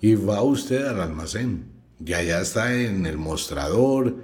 Y 0.00 0.16
va 0.16 0.42
usted 0.42 0.84
al 0.84 1.00
almacén. 1.00 1.77
Ya 2.00 2.22
ya 2.22 2.40
está 2.40 2.74
en 2.74 3.06
el 3.06 3.18
mostrador, 3.18 4.16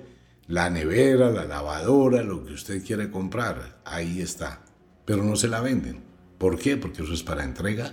la 0.47 0.71
nevera, 0.71 1.31
la 1.31 1.45
lavadora, 1.45 2.23
lo 2.23 2.45
que 2.45 2.53
usted 2.53 2.85
quiere 2.85 3.11
comprar. 3.11 3.81
Ahí 3.85 4.21
está. 4.21 4.63
Pero 5.05 5.23
no 5.23 5.37
se 5.37 5.49
la 5.49 5.61
venden. 5.61 6.03
¿Por 6.39 6.59
qué? 6.59 6.77
Porque 6.77 7.03
eso 7.03 7.13
es 7.13 7.23
para 7.23 7.45
entrega 7.45 7.93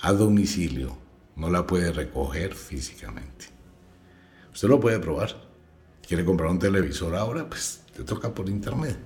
a 0.00 0.12
domicilio, 0.12 0.96
no 1.36 1.50
la 1.50 1.66
puede 1.66 1.92
recoger 1.92 2.54
físicamente. 2.54 3.46
Usted 4.52 4.68
lo 4.68 4.80
puede 4.80 4.98
probar. 4.98 5.34
¿Quiere 6.06 6.24
comprar 6.24 6.50
un 6.50 6.58
televisor 6.58 7.14
ahora? 7.16 7.48
Pues 7.48 7.82
te 7.94 8.04
toca 8.04 8.32
por 8.32 8.48
internet. 8.48 8.96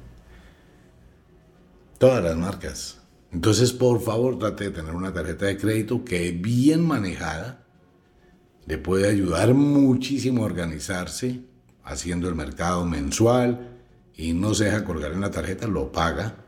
Todas 1.99 2.23
las 2.23 2.37
marcas. 2.37 3.01
Entonces, 3.33 3.73
por 3.73 4.01
favor, 4.01 4.39
trate 4.39 4.65
de 4.65 4.71
tener 4.71 4.95
una 4.95 5.13
tarjeta 5.13 5.47
de 5.47 5.57
crédito 5.57 6.05
que 6.05 6.33
bien 6.33 6.87
manejada 6.87 7.65
le 8.67 8.79
puede 8.79 9.09
ayudar 9.09 9.55
muchísimo 9.55 10.43
a 10.43 10.47
organizarse 10.47 11.41
haciendo 11.85 12.29
el 12.29 12.35
mercado 12.35 12.85
mensual 12.85 13.79
y 14.15 14.33
no 14.33 14.55
se 14.55 14.65
deja 14.65 14.85
colgar 14.85 15.13
en 15.13 15.21
la 15.21 15.31
tarjeta, 15.31 15.67
lo 15.67 15.91
paga, 15.91 16.45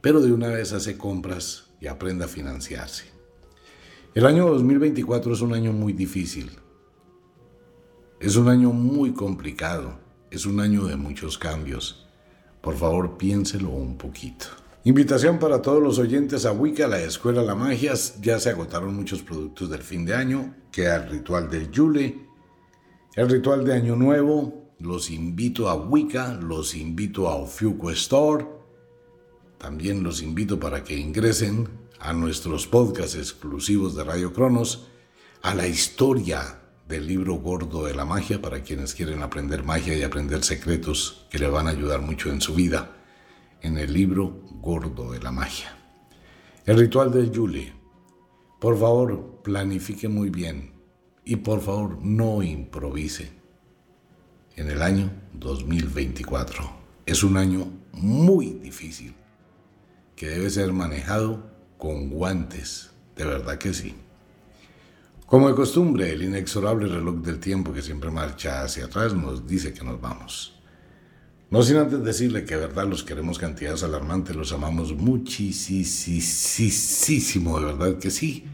pero 0.00 0.20
de 0.20 0.32
una 0.32 0.48
vez 0.48 0.72
hace 0.72 0.96
compras 0.96 1.70
y 1.80 1.86
aprenda 1.86 2.26
a 2.26 2.28
financiarse. 2.28 3.04
El 4.14 4.26
año 4.26 4.48
2024 4.48 5.32
es 5.32 5.40
un 5.40 5.54
año 5.54 5.72
muy 5.72 5.92
difícil, 5.92 6.50
es 8.20 8.36
un 8.36 8.48
año 8.48 8.72
muy 8.72 9.12
complicado, 9.12 9.98
es 10.30 10.44
un 10.44 10.60
año 10.60 10.84
de 10.86 10.96
muchos 10.96 11.38
cambios. 11.38 12.06
Por 12.60 12.76
favor, 12.76 13.16
piénselo 13.16 13.70
un 13.70 13.96
poquito. 13.96 14.46
Invitación 14.84 15.40
para 15.40 15.60
todos 15.60 15.82
los 15.82 15.98
oyentes 15.98 16.46
a 16.46 16.52
Wicca, 16.52 16.86
la 16.86 17.00
Escuela 17.00 17.42
La 17.42 17.56
Magia. 17.56 17.94
Ya 18.22 18.38
se 18.38 18.50
agotaron 18.50 18.94
muchos 18.94 19.22
productos 19.22 19.68
del 19.68 19.82
fin 19.82 20.04
de 20.04 20.14
año. 20.14 20.54
Queda 20.70 20.96
el 20.96 21.10
ritual 21.10 21.50
del 21.50 21.70
Yule, 21.72 22.28
el 23.16 23.28
ritual 23.28 23.64
de 23.64 23.74
Año 23.74 23.96
Nuevo. 23.96 24.70
Los 24.78 25.10
invito 25.10 25.68
a 25.68 25.74
Wicca, 25.74 26.34
los 26.34 26.76
invito 26.76 27.28
a 27.28 27.34
Ofiuco 27.34 27.90
Store. 27.90 28.46
También 29.58 30.04
los 30.04 30.22
invito 30.22 30.60
para 30.60 30.84
que 30.84 30.96
ingresen 30.96 31.68
a 31.98 32.12
nuestros 32.12 32.68
podcasts 32.68 33.16
exclusivos 33.16 33.96
de 33.96 34.04
Radio 34.04 34.32
Cronos, 34.32 34.86
a 35.42 35.56
la 35.56 35.66
historia 35.66 36.60
del 36.86 37.08
libro 37.08 37.34
gordo 37.34 37.84
de 37.84 37.94
la 37.94 38.04
magia 38.04 38.40
para 38.40 38.62
quienes 38.62 38.94
quieren 38.94 39.22
aprender 39.22 39.64
magia 39.64 39.98
y 39.98 40.02
aprender 40.02 40.44
secretos 40.44 41.26
que 41.30 41.40
le 41.40 41.48
van 41.48 41.66
a 41.66 41.70
ayudar 41.70 42.00
mucho 42.00 42.30
en 42.30 42.40
su 42.40 42.54
vida, 42.54 42.97
en 43.62 43.78
el 43.78 43.92
libro 43.92 44.42
gordo 44.60 45.12
de 45.12 45.20
la 45.20 45.32
magia. 45.32 45.76
El 46.64 46.78
ritual 46.78 47.10
del 47.10 47.30
Yule. 47.30 47.72
Por 48.60 48.78
favor, 48.78 49.40
planifique 49.42 50.08
muy 50.08 50.30
bien 50.30 50.72
y 51.24 51.36
por 51.36 51.60
favor 51.60 51.98
no 52.02 52.42
improvise. 52.42 53.30
En 54.56 54.68
el 54.70 54.82
año 54.82 55.10
2024 55.34 56.70
es 57.06 57.22
un 57.22 57.36
año 57.36 57.70
muy 57.92 58.50
difícil 58.54 59.14
que 60.16 60.28
debe 60.28 60.50
ser 60.50 60.72
manejado 60.72 61.50
con 61.78 62.10
guantes, 62.10 62.90
de 63.14 63.24
verdad 63.24 63.56
que 63.56 63.72
sí. 63.72 63.94
Como 65.26 65.48
de 65.48 65.54
costumbre, 65.54 66.10
el 66.10 66.22
inexorable 66.22 66.88
reloj 66.88 67.16
del 67.16 67.38
tiempo 67.38 67.72
que 67.72 67.82
siempre 67.82 68.10
marcha 68.10 68.62
hacia 68.62 68.86
atrás 68.86 69.14
nos 69.14 69.46
dice 69.46 69.72
que 69.72 69.84
nos 69.84 70.00
vamos. 70.00 70.57
No 71.50 71.62
sin 71.62 71.78
antes 71.78 72.04
decirle 72.04 72.44
que 72.44 72.56
de 72.56 72.66
verdad 72.66 72.86
los 72.86 73.02
queremos 73.02 73.38
cantidades 73.38 73.82
alarmantes, 73.82 74.36
los 74.36 74.52
amamos 74.52 74.92
muchísimo, 74.92 75.58
de 77.58 77.64
verdad 77.64 77.96
que 77.98 78.10
sí. 78.10 78.44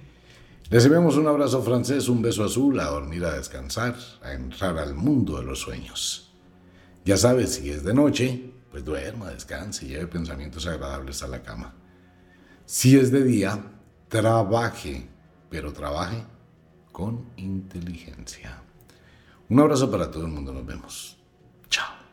Les 0.71 0.85
enviamos 0.85 1.17
un 1.17 1.27
abrazo 1.27 1.61
francés, 1.63 2.09
un 2.09 2.23
beso 2.23 2.45
azul, 2.45 2.79
a 2.79 2.85
dormir, 2.85 3.25
a 3.25 3.35
descansar, 3.35 3.97
a 4.23 4.33
entrar 4.33 4.79
al 4.79 4.95
mundo 4.95 5.39
de 5.39 5.45
los 5.45 5.59
sueños. 5.59 6.33
Ya 7.05 7.17
sabes, 7.17 7.55
si 7.55 7.69
es 7.71 7.83
de 7.83 7.95
noche, 7.95 8.53
pues 8.71 8.85
duerma, 8.85 9.31
descanse 9.31 9.87
lleve 9.87 10.07
pensamientos 10.07 10.67
agradables 10.67 11.23
a 11.25 11.29
la 11.29 11.43
cama. 11.43 11.75
Si 12.65 12.97
es 12.97 13.11
de 13.11 13.25
día, 13.25 13.61
trabaje, 14.09 15.09
pero 15.51 15.73
trabaje 15.73 16.25
con 16.93 17.25
inteligencia. 17.37 18.63
Un 19.49 19.59
abrazo 19.61 19.91
para 19.91 20.11
todo 20.11 20.27
el 20.27 20.33
mundo, 20.33 20.53
nos 20.53 20.65
vemos. 20.65 21.19
Chao. 21.69 22.04